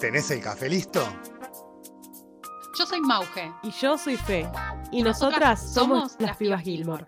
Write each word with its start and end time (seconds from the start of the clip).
¿Tenés 0.00 0.30
el 0.30 0.40
café 0.40 0.66
listo? 0.66 1.06
Yo 2.78 2.86
soy 2.86 3.02
Mauge. 3.02 3.52
Y 3.62 3.70
yo 3.70 3.98
soy 3.98 4.16
Fe. 4.16 4.48
Y, 4.90 5.02
nosotras, 5.02 5.74
somos, 5.74 6.16
las 6.18 6.38
pibas 6.38 6.62
Gilmore. 6.62 7.04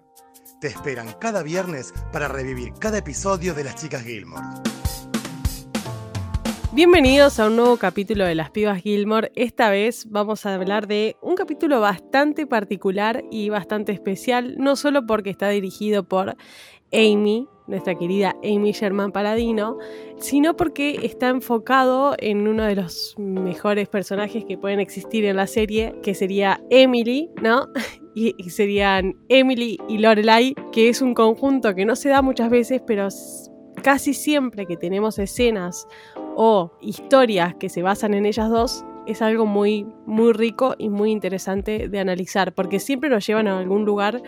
Te 0.61 0.68
esperan 0.68 1.10
cada 1.18 1.42
viernes 1.42 1.94
para 2.12 2.28
revivir 2.28 2.74
cada 2.78 2.98
episodio 2.98 3.54
de 3.54 3.64
Las 3.64 3.76
Chicas 3.76 4.02
Gilmore. 4.02 4.71
Bienvenidos 6.74 7.38
a 7.38 7.48
un 7.48 7.56
nuevo 7.56 7.77
capítulo 7.77 8.25
de 8.25 8.34
Las 8.34 8.50
Pibas 8.50 8.80
Gilmore. 8.80 9.30
Esta 9.34 9.68
vez 9.68 10.07
vamos 10.09 10.46
a 10.46 10.55
hablar 10.55 10.87
de 10.87 11.16
un 11.20 11.34
capítulo 11.34 11.80
bastante 11.80 12.46
particular 12.46 13.23
y 13.30 13.50
bastante 13.50 13.93
especial, 13.93 14.55
no 14.56 14.74
solo 14.74 15.05
porque 15.05 15.29
está 15.29 15.50
dirigido 15.50 16.02
por 16.02 16.34
Amy, 16.91 17.46
nuestra 17.66 17.95
querida 17.95 18.37
Amy 18.43 18.73
Sherman 18.73 19.12
Paladino, 19.12 19.77
sino 20.19 20.56
porque 20.56 21.00
está 21.02 21.29
enfocado 21.29 22.14
en 22.19 22.48
uno 22.48 22.64
de 22.64 22.77
los 22.77 23.16
mejores 23.18 23.91
personajes 23.91 24.46
que 24.46 24.57
pueden 24.57 24.80
existir 24.80 25.27
en 25.27 25.37
la 25.37 25.48
serie, 25.48 25.95
que 26.02 26.15
sería 26.15 26.59
Emily, 26.70 27.29
¿no? 27.43 27.68
Y, 28.15 28.34
serían 28.51 29.16
Emily 29.30 29.79
y 29.88 29.96
Lorelai, 29.96 30.54
que 30.70 30.91
es 30.91 31.01
un 31.01 31.15
conjunto 31.15 31.74
que 31.74 31.87
no 31.87 31.96
se 31.96 32.10
da 32.10 32.20
muchas 32.20 32.51
veces, 32.51 32.82
pero 32.87 33.09
casi 33.82 34.14
siempre 34.14 34.66
que 34.66 34.77
tenemos 34.77 35.18
escenas 35.18 35.86
o 36.36 36.73
historias 36.80 37.54
que 37.56 37.68
se 37.68 37.82
basan 37.82 38.14
en 38.14 38.27
ellas 38.27 38.48
dos, 38.48 38.84
es 39.06 39.20
algo 39.20 39.46
muy, 39.46 39.86
muy 40.06 40.32
rico 40.32 40.74
y 40.78 40.88
muy 40.88 41.10
interesante 41.10 41.88
de 41.88 41.98
analizar, 41.98 42.54
porque 42.54 42.78
siempre 42.78 43.10
nos 43.10 43.26
llevan 43.26 43.48
a 43.48 43.59
algún 43.59 43.84
lugar 43.84 44.23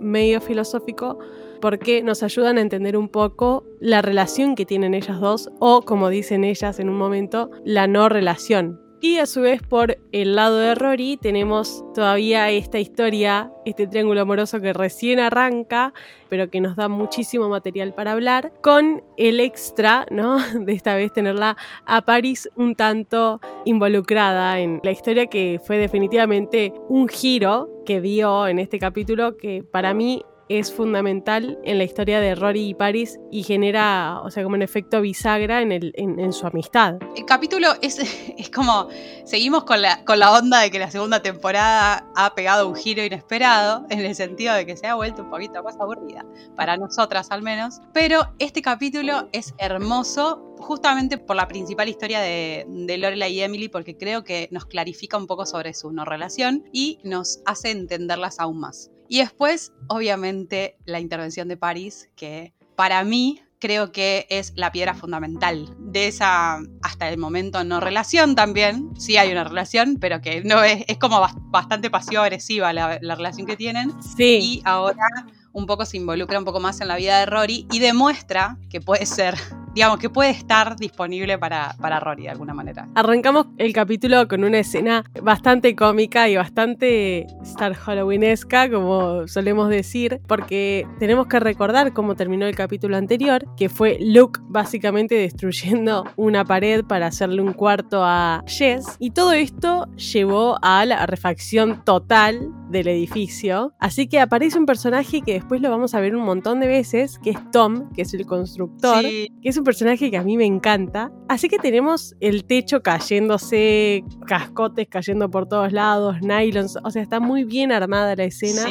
medio 0.00 0.40
filosófico 0.40 1.18
porque 1.60 2.02
nos 2.02 2.22
ayudan 2.22 2.58
a 2.58 2.60
entender 2.60 2.96
un 2.96 3.08
poco 3.08 3.64
la 3.80 4.02
relación 4.02 4.54
que 4.54 4.66
tienen 4.66 4.94
ellas 4.94 5.20
dos 5.20 5.50
o, 5.58 5.82
como 5.82 6.10
dicen 6.10 6.44
ellas 6.44 6.78
en 6.78 6.90
un 6.90 6.98
momento, 6.98 7.50
la 7.64 7.86
no 7.86 8.08
relación. 8.08 8.85
Y 9.06 9.18
a 9.18 9.26
su 9.26 9.40
vez 9.40 9.62
por 9.62 9.98
el 10.10 10.34
lado 10.34 10.58
de 10.58 10.74
Rory 10.74 11.16
tenemos 11.16 11.84
todavía 11.94 12.50
esta 12.50 12.80
historia, 12.80 13.52
este 13.64 13.86
triángulo 13.86 14.22
amoroso 14.22 14.60
que 14.60 14.72
recién 14.72 15.20
arranca, 15.20 15.94
pero 16.28 16.50
que 16.50 16.60
nos 16.60 16.74
da 16.74 16.88
muchísimo 16.88 17.48
material 17.48 17.94
para 17.94 18.10
hablar, 18.10 18.52
con 18.62 19.04
el 19.16 19.38
extra, 19.38 20.06
¿no? 20.10 20.38
De 20.58 20.72
esta 20.72 20.96
vez 20.96 21.12
tenerla 21.12 21.56
a 21.84 22.02
Paris 22.02 22.50
un 22.56 22.74
tanto 22.74 23.40
involucrada 23.64 24.58
en 24.58 24.80
la 24.82 24.90
historia 24.90 25.26
que 25.26 25.60
fue 25.64 25.78
definitivamente 25.78 26.72
un 26.88 27.06
giro 27.06 27.70
que 27.86 28.00
dio 28.00 28.48
en 28.48 28.58
este 28.58 28.80
capítulo 28.80 29.36
que 29.36 29.62
para 29.62 29.94
mí 29.94 30.24
es 30.48 30.72
fundamental 30.72 31.58
en 31.64 31.78
la 31.78 31.84
historia 31.84 32.20
de 32.20 32.34
Rory 32.34 32.68
y 32.68 32.74
Paris 32.74 33.18
y 33.30 33.42
genera, 33.42 34.20
o 34.22 34.30
sea, 34.30 34.42
como 34.44 34.54
un 34.54 34.62
efecto 34.62 35.00
bisagra 35.00 35.60
en, 35.60 35.72
el, 35.72 35.92
en, 35.96 36.32
su 36.32 36.46
amistad. 36.46 36.96
El 37.16 37.24
capítulo 37.24 37.68
es, 37.82 37.98
es 38.38 38.50
como, 38.50 38.88
seguimos 39.24 39.64
con 39.64 39.82
la, 39.82 40.04
con 40.04 40.18
la 40.18 40.32
onda 40.32 40.60
de 40.60 40.70
que 40.70 40.78
la 40.78 40.90
segunda 40.90 41.20
temporada 41.20 42.06
ha 42.14 42.34
pegado 42.34 42.68
un 42.68 42.76
giro 42.76 43.04
inesperado, 43.04 43.86
en 43.90 44.00
el 44.00 44.14
sentido 44.14 44.54
de 44.54 44.66
que 44.66 44.76
se 44.76 44.86
ha 44.86 44.94
vuelto 44.94 45.22
un 45.22 45.30
poquito 45.30 45.62
más 45.62 45.76
aburrida, 45.80 46.24
para 46.54 46.76
nosotras 46.76 47.30
al 47.30 47.42
menos, 47.42 47.80
pero 47.92 48.32
este 48.38 48.62
capítulo 48.62 49.28
es 49.32 49.54
hermoso 49.58 50.54
justamente 50.58 51.18
por 51.18 51.36
la 51.36 51.48
principal 51.48 51.88
historia 51.88 52.20
de, 52.20 52.64
de 52.68 52.98
Lorelai 52.98 53.32
y 53.32 53.42
Emily, 53.42 53.68
porque 53.68 53.96
creo 53.96 54.24
que 54.24 54.48
nos 54.52 54.66
clarifica 54.66 55.16
un 55.16 55.26
poco 55.26 55.44
sobre 55.44 55.74
su 55.74 55.92
no 55.92 56.04
relación 56.04 56.64
y 56.72 56.98
nos 57.02 57.40
hace 57.44 57.70
entenderlas 57.70 58.40
aún 58.40 58.60
más. 58.60 58.90
Y 59.08 59.18
después, 59.18 59.72
obviamente, 59.88 60.76
la 60.84 61.00
intervención 61.00 61.48
de 61.48 61.56
París, 61.56 62.08
que 62.16 62.54
para 62.76 63.02
mí 63.04 63.40
creo 63.58 63.90
que 63.90 64.26
es 64.30 64.52
la 64.56 64.70
piedra 64.70 64.94
fundamental 64.94 65.74
de 65.78 66.08
esa, 66.08 66.58
hasta 66.82 67.08
el 67.08 67.18
momento, 67.18 67.64
no 67.64 67.80
relación 67.80 68.34
también. 68.34 68.90
Sí 68.98 69.16
hay 69.16 69.32
una 69.32 69.44
relación, 69.44 69.96
pero 70.00 70.20
que 70.20 70.42
no 70.42 70.62
es, 70.62 70.84
es 70.88 70.98
como 70.98 71.20
bastante 71.50 71.90
pasivo-agresiva 71.90 72.72
la, 72.72 72.98
la, 73.00 73.14
relación 73.14 73.46
que 73.46 73.56
tienen. 73.56 73.92
Sí. 74.02 74.38
Y 74.42 74.62
ahora 74.64 75.26
un 75.52 75.66
poco 75.66 75.86
se 75.86 75.96
involucra 75.96 76.38
un 76.38 76.44
poco 76.44 76.60
más 76.60 76.80
en 76.80 76.88
la 76.88 76.96
vida 76.96 77.18
de 77.18 77.26
Rory 77.26 77.66
y 77.72 77.78
demuestra 77.78 78.58
que 78.68 78.80
puede 78.80 79.06
ser 79.06 79.34
digamos, 79.76 79.98
que 79.98 80.08
puede 80.08 80.30
estar 80.30 80.74
disponible 80.76 81.36
para, 81.36 81.76
para 81.78 82.00
Rory 82.00 82.22
de 82.22 82.30
alguna 82.30 82.54
manera. 82.54 82.88
Arrancamos 82.94 83.48
el 83.58 83.74
capítulo 83.74 84.26
con 84.26 84.42
una 84.42 84.60
escena 84.60 85.04
bastante 85.20 85.76
cómica 85.76 86.30
y 86.30 86.36
bastante 86.36 87.26
Star 87.42 87.74
Halloweenesca, 87.74 88.70
como 88.70 89.28
solemos 89.28 89.68
decir, 89.68 90.22
porque 90.26 90.86
tenemos 90.98 91.26
que 91.26 91.40
recordar 91.40 91.92
cómo 91.92 92.14
terminó 92.14 92.46
el 92.46 92.56
capítulo 92.56 92.96
anterior, 92.96 93.44
que 93.54 93.68
fue 93.68 93.98
Luke 94.00 94.40
básicamente 94.44 95.14
destruyendo 95.14 96.04
una 96.16 96.46
pared 96.46 96.82
para 96.82 97.08
hacerle 97.08 97.42
un 97.42 97.52
cuarto 97.52 98.02
a 98.02 98.44
Jess, 98.46 98.96
y 98.98 99.10
todo 99.10 99.34
esto 99.34 99.88
llevó 99.96 100.56
a 100.62 100.86
la 100.86 101.04
refacción 101.04 101.84
total 101.84 102.48
del 102.68 102.88
edificio. 102.88 103.72
Así 103.78 104.08
que 104.08 104.20
aparece 104.20 104.58
un 104.58 104.66
personaje 104.66 105.22
que 105.22 105.34
después 105.34 105.60
lo 105.60 105.70
vamos 105.70 105.94
a 105.94 106.00
ver 106.00 106.16
un 106.16 106.24
montón 106.24 106.60
de 106.60 106.66
veces, 106.66 107.18
que 107.18 107.30
es 107.30 107.50
Tom, 107.50 107.90
que 107.92 108.02
es 108.02 108.14
el 108.14 108.26
constructor, 108.26 109.02
que 109.02 109.28
es 109.42 109.56
un 109.56 109.64
personaje 109.64 110.10
que 110.10 110.16
a 110.16 110.22
mí 110.22 110.36
me 110.36 110.44
encanta. 110.44 111.10
Así 111.28 111.48
que 111.48 111.58
tenemos 111.58 112.14
el 112.20 112.44
techo 112.44 112.82
cayéndose, 112.82 114.04
cascotes 114.26 114.86
cayendo 114.88 115.30
por 115.30 115.48
todos 115.48 115.72
lados, 115.72 116.16
nylons. 116.22 116.78
O 116.84 116.90
sea, 116.90 117.02
está 117.02 117.20
muy 117.20 117.44
bien 117.44 117.72
armada 117.72 118.14
la 118.16 118.24
escena 118.24 118.70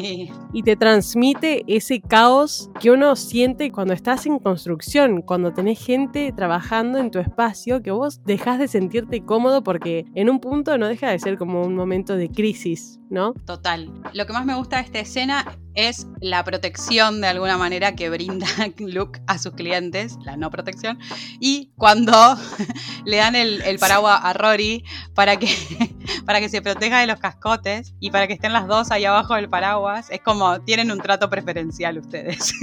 y 0.54 0.64
te 0.64 0.76
transmite 0.76 1.64
ese 1.68 2.02
caos 2.02 2.70
que 2.80 2.92
uno 2.92 3.16
siente 3.16 3.72
cuando 3.72 3.94
estás 3.94 4.26
en 4.26 4.40
construcción, 4.40 5.22
cuando 5.22 5.54
tenés 5.54 5.84
gente 5.84 6.34
trabajando 6.36 7.00
en 7.00 7.12
tu 7.12 7.20
espacio, 7.20 7.82
que 7.82 7.92
vos 7.92 8.24
dejas 8.24 8.60
de 8.60 8.68
sentirte 8.68 9.24
cómodo 9.24 9.64
porque 9.64 10.06
en 10.16 10.30
un 10.30 10.40
punto 10.40 10.78
no 10.78 10.88
deja 10.88 11.10
de 11.10 11.20
ser 11.20 11.38
como 11.38 11.62
un 11.62 11.76
momento 11.76 12.16
de 12.16 12.30
crisis, 12.30 13.00
¿no? 13.10 13.34
Total. 13.46 13.85
Lo 14.14 14.26
que 14.26 14.34
más 14.34 14.46
me 14.46 14.56
gusta 14.56 14.78
de 14.78 14.84
esta 14.84 15.00
escena 15.00 15.58
es 15.74 16.08
la 16.22 16.44
protección 16.44 17.22
de 17.22 17.28
alguna 17.28 17.58
manera 17.58 17.96
que 17.96 18.10
brinda 18.10 18.48
Luke 18.80 19.22
a 19.28 19.38
sus 19.38 19.54
clientes, 19.54 20.18
la 20.24 20.38
no 20.38 20.50
protección, 20.50 21.00
y 21.40 21.72
cuando 21.78 22.14
le 23.06 23.18
dan 23.18 23.36
el, 23.36 23.78
paraguas 23.80 24.20
a 24.24 24.34
Rory 24.34 24.84
para 25.14 25.38
que, 25.38 25.48
para 26.26 26.40
que 26.40 26.50
se 26.50 26.62
proteja 26.62 27.00
de 27.00 27.08
los 27.08 27.20
cascotes 27.20 27.94
y 28.00 28.12
para 28.12 28.28
que 28.28 28.34
estén 28.34 28.54
las 28.54 28.68
dos 28.68 28.92
ahí 28.92 29.06
abajo 29.06 29.36
del 29.36 29.50
paraguas, 29.50 30.10
es 30.10 30.22
como 30.22 30.62
tienen 30.62 30.92
un 30.92 31.00
trato 31.00 31.30
preferencial 31.30 31.98
ustedes. 31.98 32.54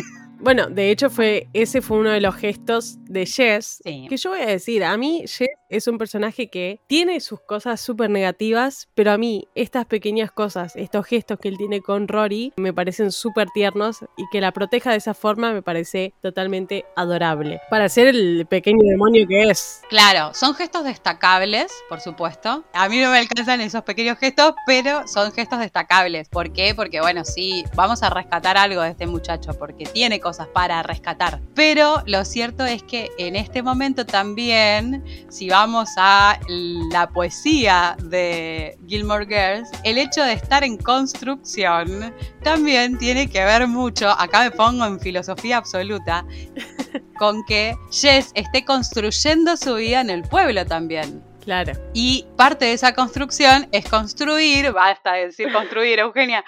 Bueno, 0.43 0.67
de 0.67 0.91
hecho 0.91 1.09
fue 1.09 1.47
ese 1.53 1.81
fue 1.81 1.99
uno 1.99 2.11
de 2.11 2.21
los 2.21 2.35
gestos 2.35 2.97
de 3.05 3.27
Jess. 3.27 3.81
Que 3.85 4.17
yo 4.17 4.31
voy 4.31 4.41
a 4.41 4.47
decir, 4.47 4.83
a 4.83 4.97
mí 4.97 5.23
Jess 5.25 5.51
es 5.69 5.87
un 5.87 5.99
personaje 5.99 6.49
que 6.49 6.81
tiene 6.89 7.21
sus 7.21 7.41
cosas 7.41 7.81
súper 7.81 8.11
negativas, 8.11 8.89
pero 8.95 9.13
a 9.13 9.19
mí 9.19 9.47
estas 9.55 9.87
pequeñas 9.87 10.33
cosas, 10.33 10.75
estos 10.75 11.07
gestos 11.07 11.39
que 11.39 11.49
él 11.49 11.57
tiene 11.59 11.81
con 11.81 12.09
Rory, 12.09 12.53
me 12.57 12.73
parecen 12.73 13.13
súper 13.13 13.51
tiernos 13.55 14.01
y 14.17 14.25
que 14.33 14.41
la 14.41 14.51
proteja 14.51 14.91
de 14.91 14.97
esa 14.97 15.15
forma 15.15 15.53
me 15.53 15.63
parece 15.63 16.13
totalmente 16.23 16.87
adorable. 16.97 17.61
Para 17.71 17.89
ser 17.89 18.09
el 18.09 18.45
pequeño 18.51 18.83
demonio 18.83 19.25
que 19.29 19.45
es. 19.45 19.83
Claro, 19.91 20.35
son 20.35 20.57
gestos 20.57 20.83
destacables, 20.83 21.73
por 21.89 22.01
supuesto. 22.01 22.65
A 22.73 22.89
mí 22.89 23.01
no 23.01 23.13
me 23.13 23.19
alcanzan 23.19 23.61
esos 23.61 23.83
pequeños 23.83 24.19
gestos, 24.19 24.55
pero 24.67 25.07
son 25.07 25.31
gestos 25.31 25.61
destacables. 25.61 26.29
¿Por 26.29 26.53
qué? 26.53 26.75
Porque 26.75 27.01
bueno, 27.01 27.25
sí, 27.25 27.65
vamos 27.77 28.03
a 28.03 28.11
rescatar 28.11 28.57
algo 28.57 28.83
de 28.83 28.91
este 28.91 29.07
muchacho, 29.07 29.55
porque 29.57 29.85
tiene 29.85 30.19
cosas 30.19 30.32
para 30.55 30.83
rescatar. 30.83 31.41
Pero 31.55 32.03
lo 32.07 32.25
cierto 32.25 32.65
es 32.65 32.83
que 32.83 33.11
en 33.19 33.37
este 33.37 33.63
momento 33.63 34.07
también, 34.07 35.05
si 35.29 35.49
vamos 35.49 35.89
a 35.97 36.39
la 36.49 37.09
poesía 37.09 37.97
de 38.05 38.79
Gilmore 38.87 39.27
Girls, 39.27 39.71
el 39.85 39.99
hecho 39.99 40.23
de 40.23 40.33
estar 40.33 40.65
en 40.65 40.77
construcción 40.77 42.15
también 42.43 42.99
tiene 42.99 43.29
que 43.29 43.45
ver 43.45 43.67
mucho, 43.67 44.09
acá 44.11 44.43
me 44.43 44.51
pongo 44.51 44.85
en 44.85 45.01
filosofía 45.01 45.57
absoluta, 45.59 46.25
con 47.19 47.45
que 47.45 47.77
Jess 47.91 48.33
esté 48.35 48.65
construyendo 48.65 49.57
su 49.57 49.75
vida 49.75 50.01
en 50.01 50.11
el 50.11 50.23
pueblo 50.23 50.65
también. 50.67 51.23
Claro. 51.43 51.73
Y 51.93 52.25
parte 52.37 52.67
de 52.67 52.73
esa 52.75 52.95
construcción 52.95 53.69
es 53.73 53.89
construir, 53.89 54.71
basta 54.71 55.15
de 55.15 55.27
decir 55.27 55.53
construir, 55.53 55.99
Eugenia, 55.99 56.45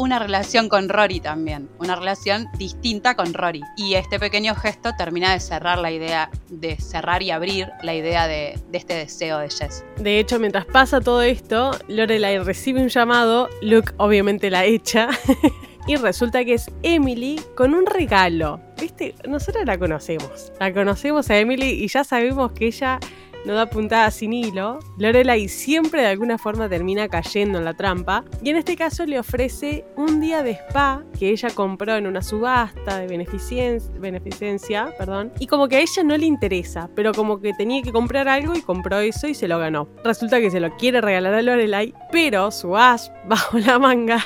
una 0.00 0.18
relación 0.18 0.70
con 0.70 0.88
Rory 0.88 1.20
también, 1.20 1.68
una 1.78 1.94
relación 1.94 2.48
distinta 2.56 3.14
con 3.14 3.34
Rory. 3.34 3.60
Y 3.76 3.94
este 3.94 4.18
pequeño 4.18 4.54
gesto 4.54 4.92
termina 4.96 5.32
de 5.32 5.40
cerrar 5.40 5.78
la 5.78 5.90
idea, 5.90 6.30
de 6.48 6.76
cerrar 6.76 7.22
y 7.22 7.30
abrir 7.30 7.68
la 7.82 7.94
idea 7.94 8.26
de, 8.26 8.58
este 8.72 8.94
deseo 8.94 9.38
de 9.38 9.50
Jess. 9.50 9.84
De 9.98 10.18
hecho, 10.18 10.38
mientras 10.40 10.64
pasa 10.64 11.02
todo 11.02 11.20
esto, 11.20 11.72
Lorelai 11.88 12.38
recibe 12.38 12.80
un 12.80 12.88
llamado, 12.88 13.50
Luke 13.60 13.92
obviamente 13.98 14.48
la 14.48 14.64
echa. 14.64 15.10
y 15.86 15.96
resulta 15.96 16.46
que 16.46 16.54
es 16.54 16.70
Emily 16.82 17.38
con 17.54 17.74
un 17.74 17.84
regalo. 17.84 18.58
¿Viste? 18.80 19.14
Nosotros 19.28 19.66
la 19.66 19.78
conocemos. 19.78 20.50
La 20.58 20.72
conocemos 20.72 21.28
a 21.28 21.38
Emily 21.38 21.84
y 21.84 21.88
ya 21.88 22.04
sabemos 22.04 22.52
que 22.52 22.68
ella 22.68 22.98
no 23.44 23.54
da 23.54 23.70
puntada 23.70 24.10
sin 24.10 24.32
hilo, 24.32 24.80
Lorelai 24.98 25.48
siempre 25.48 26.02
de 26.02 26.08
alguna 26.08 26.38
forma 26.38 26.68
termina 26.68 27.08
cayendo 27.08 27.58
en 27.58 27.64
la 27.64 27.74
trampa 27.74 28.24
y 28.42 28.50
en 28.50 28.56
este 28.56 28.76
caso 28.76 29.06
le 29.06 29.18
ofrece 29.18 29.84
un 29.96 30.20
día 30.20 30.42
de 30.42 30.52
spa 30.52 31.02
que 31.18 31.30
ella 31.30 31.50
compró 31.50 31.96
en 31.96 32.06
una 32.06 32.22
subasta 32.22 32.98
de 32.98 33.06
beneficencia, 33.06 33.92
beneficencia 33.98 34.94
perdón, 34.98 35.32
y 35.38 35.46
como 35.46 35.68
que 35.68 35.76
a 35.76 35.80
ella 35.80 36.02
no 36.04 36.16
le 36.16 36.26
interesa, 36.26 36.90
pero 36.94 37.12
como 37.12 37.40
que 37.40 37.52
tenía 37.52 37.82
que 37.82 37.92
comprar 37.92 38.28
algo 38.28 38.54
y 38.54 38.62
compró 38.62 38.98
eso 38.98 39.26
y 39.26 39.34
se 39.34 39.48
lo 39.48 39.58
ganó. 39.58 39.88
Resulta 40.04 40.40
que 40.40 40.50
se 40.50 40.60
lo 40.60 40.76
quiere 40.76 41.00
regalar 41.00 41.34
a 41.34 41.42
Lorelai, 41.42 41.94
pero 42.12 42.50
su 42.50 42.76
as 42.76 43.12
bajo 43.26 43.58
la 43.58 43.78
manga 43.78 44.24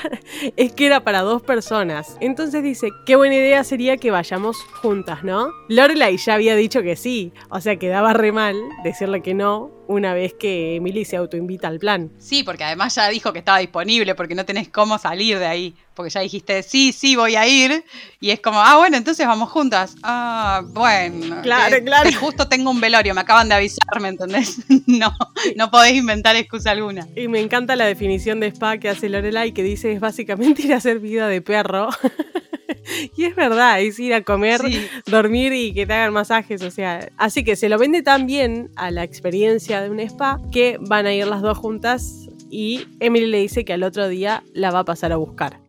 es 0.56 0.72
que 0.72 0.86
era 0.86 1.04
para 1.04 1.22
dos 1.22 1.42
personas. 1.42 2.16
Entonces 2.20 2.62
dice, 2.62 2.88
qué 3.06 3.16
buena 3.16 3.36
idea 3.36 3.64
sería 3.64 3.96
que 3.96 4.10
vayamos 4.10 4.56
juntas, 4.82 5.24
¿no? 5.24 5.48
Lorelai 5.68 6.16
ya 6.16 6.34
había 6.34 6.56
dicho 6.56 6.82
que 6.82 6.96
sí, 6.96 7.32
o 7.50 7.60
sea, 7.60 7.76
quedaba 7.76 8.12
re 8.12 8.32
mal 8.32 8.56
decirle 9.04 9.20
que 9.22 9.34
no 9.34 9.70
una 9.86 10.14
vez 10.14 10.34
que 10.34 10.76
Emily 10.76 11.04
se 11.04 11.16
autoinvita 11.16 11.68
al 11.68 11.78
plan. 11.78 12.10
Sí, 12.18 12.42
porque 12.42 12.64
además 12.64 12.94
ya 12.94 13.08
dijo 13.08 13.32
que 13.32 13.38
estaba 13.40 13.58
disponible, 13.58 14.14
porque 14.14 14.34
no 14.34 14.44
tenés 14.44 14.68
cómo 14.68 14.98
salir 14.98 15.38
de 15.38 15.46
ahí. 15.46 15.74
Porque 15.94 16.10
ya 16.10 16.20
dijiste, 16.20 16.62
sí, 16.64 16.92
sí, 16.92 17.14
voy 17.14 17.36
a 17.36 17.46
ir. 17.46 17.84
Y 18.18 18.30
es 18.30 18.40
como, 18.40 18.60
ah, 18.60 18.76
bueno, 18.78 18.96
entonces 18.96 19.26
vamos 19.26 19.50
juntas. 19.50 19.94
Ah, 20.02 20.62
bueno. 20.66 21.40
Claro, 21.42 21.76
eh, 21.76 21.84
claro. 21.84 22.10
Justo 22.18 22.48
tengo 22.48 22.70
un 22.70 22.80
velorio, 22.80 23.14
me 23.14 23.20
acaban 23.20 23.48
de 23.48 23.54
avisar, 23.54 24.00
¿me 24.00 24.08
entendés? 24.08 24.58
no, 24.86 25.14
no 25.56 25.70
podés 25.70 25.92
inventar 25.94 26.34
excusa 26.34 26.72
alguna. 26.72 27.06
Y 27.14 27.28
me 27.28 27.40
encanta 27.40 27.76
la 27.76 27.84
definición 27.86 28.40
de 28.40 28.48
spa 28.48 28.78
que 28.78 28.88
hace 28.88 29.08
Lorelai, 29.08 29.52
que 29.52 29.62
dice 29.62 29.92
es 29.92 30.00
básicamente 30.00 30.62
ir 30.62 30.74
a 30.74 30.78
hacer 30.78 30.98
vida 30.98 31.28
de 31.28 31.40
perro. 31.40 31.90
y 33.16 33.24
es 33.24 33.36
verdad, 33.36 33.80
es 33.80 33.98
ir 33.98 34.14
a 34.14 34.22
comer, 34.22 34.60
Sí. 34.64 34.86
dormir 35.06 35.52
y 35.52 35.72
que 35.74 35.86
te 35.86 35.92
hagan 35.92 36.12
masajes, 36.12 36.62
o 36.62 36.70
sea, 36.70 37.08
así 37.16 37.44
que 37.44 37.56
se 37.56 37.68
lo 37.68 37.78
vende 37.78 38.02
tan 38.02 38.26
bien 38.26 38.70
a 38.76 38.90
la 38.90 39.04
experiencia 39.04 39.73
de 39.82 39.90
un 39.90 40.00
spa 40.00 40.40
que 40.50 40.78
van 40.80 41.06
a 41.06 41.12
ir 41.12 41.26
las 41.26 41.42
dos 41.42 41.58
juntas 41.58 42.28
y 42.50 42.86
Emily 43.00 43.26
le 43.26 43.38
dice 43.38 43.64
que 43.64 43.72
al 43.72 43.82
otro 43.82 44.08
día 44.08 44.42
la 44.52 44.70
va 44.70 44.80
a 44.80 44.84
pasar 44.84 45.12
a 45.12 45.16
buscar. 45.16 45.60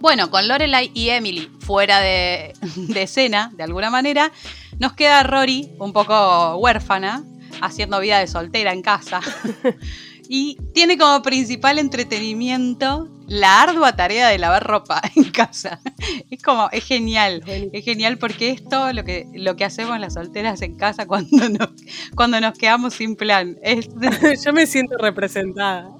Bueno, 0.00 0.30
con 0.30 0.48
Lorelai 0.48 0.90
y 0.94 1.10
Emily 1.10 1.48
fuera 1.60 2.00
de, 2.00 2.54
de 2.76 3.02
escena, 3.02 3.52
de 3.54 3.62
alguna 3.62 3.88
manera, 3.88 4.32
nos 4.80 4.94
queda 4.94 5.22
Rory 5.22 5.70
un 5.78 5.92
poco 5.92 6.56
huérfana, 6.56 7.22
haciendo 7.60 8.00
vida 8.00 8.18
de 8.18 8.26
soltera 8.26 8.72
en 8.72 8.82
casa. 8.82 9.20
y 10.28 10.56
tiene 10.72 10.96
como 10.96 11.22
principal 11.22 11.78
entretenimiento 11.78 13.08
la 13.26 13.62
ardua 13.62 13.96
tarea 13.96 14.28
de 14.28 14.38
lavar 14.38 14.66
ropa 14.66 15.00
en 15.16 15.30
casa. 15.30 15.80
Es 16.30 16.42
como, 16.42 16.68
es 16.70 16.84
genial. 16.84 17.42
Es 17.72 17.84
genial 17.84 18.18
porque 18.18 18.50
es 18.50 18.64
todo 18.64 18.92
lo 18.92 19.04
que, 19.04 19.26
lo 19.34 19.56
que 19.56 19.64
hacemos 19.64 19.98
las 19.98 20.14
solteras 20.14 20.62
en 20.62 20.76
casa 20.76 21.06
cuando 21.06 21.48
nos, 21.48 21.70
cuando 22.14 22.40
nos 22.40 22.56
quedamos 22.56 22.94
sin 22.94 23.16
plan. 23.16 23.58
Es, 23.62 23.88
Yo 24.44 24.52
me 24.52 24.66
siento 24.66 24.96
representada. 24.98 25.90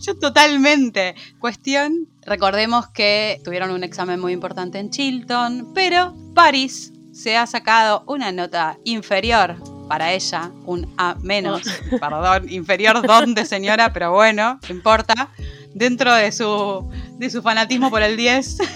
yo 0.00 0.18
totalmente. 0.18 1.14
Cuestión, 1.38 2.08
recordemos 2.26 2.88
que 2.88 3.40
tuvieron 3.44 3.70
un 3.70 3.84
examen 3.84 4.20
muy 4.20 4.32
importante 4.32 4.78
en 4.78 4.90
Chilton, 4.90 5.72
pero 5.74 6.14
Paris 6.34 6.92
se 7.12 7.36
ha 7.36 7.46
sacado 7.46 8.04
una 8.06 8.32
nota 8.32 8.78
inferior 8.84 9.77
para 9.88 10.12
ella, 10.12 10.50
un 10.66 10.92
A 10.96 11.16
menos, 11.22 11.62
perdón, 12.00 12.50
inferior 12.50 13.04
donde 13.06 13.44
señora, 13.46 13.92
pero 13.92 14.12
bueno, 14.12 14.60
no 14.68 14.74
importa, 14.74 15.30
dentro 15.74 16.14
de 16.14 16.30
su, 16.32 16.88
de 17.18 17.30
su 17.30 17.42
fanatismo 17.42 17.90
por 17.90 18.02
el 18.02 18.16
10. 18.16 18.58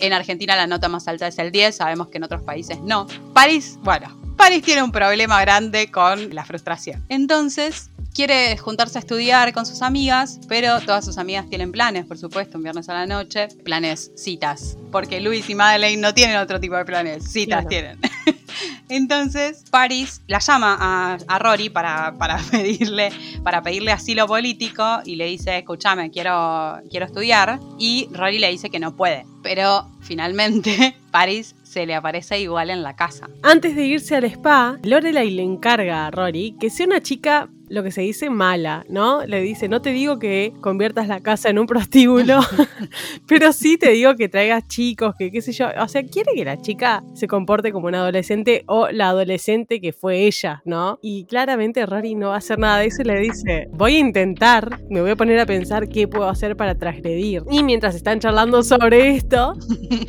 En 0.00 0.12
Argentina 0.12 0.56
la 0.56 0.66
nota 0.66 0.88
más 0.88 1.06
alta 1.06 1.28
es 1.28 1.38
el 1.38 1.52
10, 1.52 1.76
sabemos 1.76 2.08
que 2.08 2.18
en 2.18 2.24
otros 2.24 2.42
países 2.42 2.80
no. 2.80 3.06
París, 3.32 3.78
bueno, 3.82 4.08
París 4.36 4.60
tiene 4.62 4.82
un 4.82 4.90
problema 4.90 5.40
grande 5.40 5.88
con 5.90 6.34
la 6.34 6.44
frustración. 6.44 7.04
Entonces, 7.08 7.90
quiere 8.12 8.56
juntarse 8.58 8.98
a 8.98 9.00
estudiar 9.00 9.52
con 9.52 9.64
sus 9.64 9.82
amigas, 9.82 10.40
pero 10.48 10.80
todas 10.80 11.04
sus 11.04 11.16
amigas 11.16 11.48
tienen 11.48 11.70
planes, 11.70 12.06
por 12.06 12.18
supuesto, 12.18 12.58
un 12.58 12.64
viernes 12.64 12.88
a 12.88 12.94
la 12.94 13.06
noche. 13.06 13.46
Planes, 13.64 14.10
citas. 14.16 14.76
Porque 14.90 15.20
Luis 15.20 15.48
y 15.48 15.54
Madeleine 15.54 16.02
no 16.02 16.12
tienen 16.12 16.36
otro 16.38 16.58
tipo 16.58 16.74
de 16.76 16.84
planes, 16.84 17.30
citas 17.30 17.64
Claro. 17.64 17.68
tienen. 17.68 18.00
Entonces, 18.88 19.64
Paris 19.70 20.22
la 20.26 20.38
llama 20.38 20.76
a, 20.80 21.18
a 21.28 21.38
Rory 21.38 21.70
para, 21.70 22.16
para 22.18 22.38
pedirle, 22.50 23.10
para 23.42 23.62
pedirle 23.62 23.92
asilo 23.92 24.26
político 24.26 25.00
y 25.04 25.16
le 25.16 25.26
dice, 25.26 25.58
escúchame, 25.58 26.10
quiero, 26.10 26.80
quiero 26.90 27.06
estudiar. 27.06 27.58
Y 27.78 28.08
Rory 28.12 28.38
le 28.38 28.50
dice 28.50 28.70
que 28.70 28.78
no 28.78 28.96
puede. 28.96 29.24
Pero 29.42 29.90
finalmente 30.00 30.96
Paris 31.10 31.54
se 31.62 31.86
le 31.86 31.94
aparece 31.94 32.40
igual 32.40 32.70
en 32.70 32.82
la 32.82 32.96
casa. 32.96 33.28
Antes 33.42 33.76
de 33.76 33.84
irse 33.84 34.16
al 34.16 34.24
spa, 34.24 34.78
Lorelai 34.82 35.30
le 35.30 35.42
encarga 35.42 36.06
a 36.06 36.10
Rory 36.10 36.56
que 36.60 36.70
sea 36.70 36.86
una 36.86 37.00
chica, 37.00 37.48
lo 37.74 37.82
que 37.82 37.90
se 37.90 38.00
dice, 38.00 38.30
mala, 38.30 38.84
¿no? 38.88 39.26
Le 39.26 39.40
dice, 39.40 39.68
no 39.68 39.82
te 39.82 39.90
digo 39.90 40.18
que 40.18 40.52
conviertas 40.60 41.08
la 41.08 41.20
casa 41.20 41.50
en 41.50 41.58
un 41.58 41.66
prostíbulo, 41.66 42.40
pero 43.28 43.52
sí 43.52 43.76
te 43.76 43.90
digo 43.90 44.14
que 44.16 44.28
traigas 44.28 44.66
chicos, 44.68 45.14
que 45.18 45.30
qué 45.30 45.42
sé 45.42 45.52
yo. 45.52 45.66
O 45.80 45.88
sea, 45.88 46.02
quiere 46.04 46.32
que 46.34 46.44
la 46.44 46.60
chica 46.60 47.02
se 47.14 47.26
comporte 47.26 47.72
como 47.72 47.88
una 47.88 47.98
adolescente 47.98 48.64
o 48.66 48.88
la 48.88 49.08
adolescente 49.08 49.80
que 49.80 49.92
fue 49.92 50.26
ella, 50.26 50.62
¿no? 50.64 50.98
Y 51.02 51.26
claramente 51.26 51.84
Rory 51.84 52.14
no 52.14 52.28
va 52.28 52.36
a 52.36 52.38
hacer 52.38 52.58
nada 52.58 52.78
de 52.78 52.86
eso 52.86 53.02
y 53.02 53.04
le 53.04 53.18
dice, 53.18 53.68
voy 53.72 53.96
a 53.96 53.98
intentar, 53.98 54.80
me 54.88 55.00
voy 55.00 55.10
a 55.10 55.16
poner 55.16 55.40
a 55.40 55.46
pensar 55.46 55.88
qué 55.88 56.08
puedo 56.08 56.28
hacer 56.28 56.56
para 56.56 56.76
transgredir. 56.76 57.42
Y 57.50 57.62
mientras 57.62 57.94
están 57.94 58.20
charlando 58.20 58.62
sobre 58.62 59.10
esto, 59.16 59.54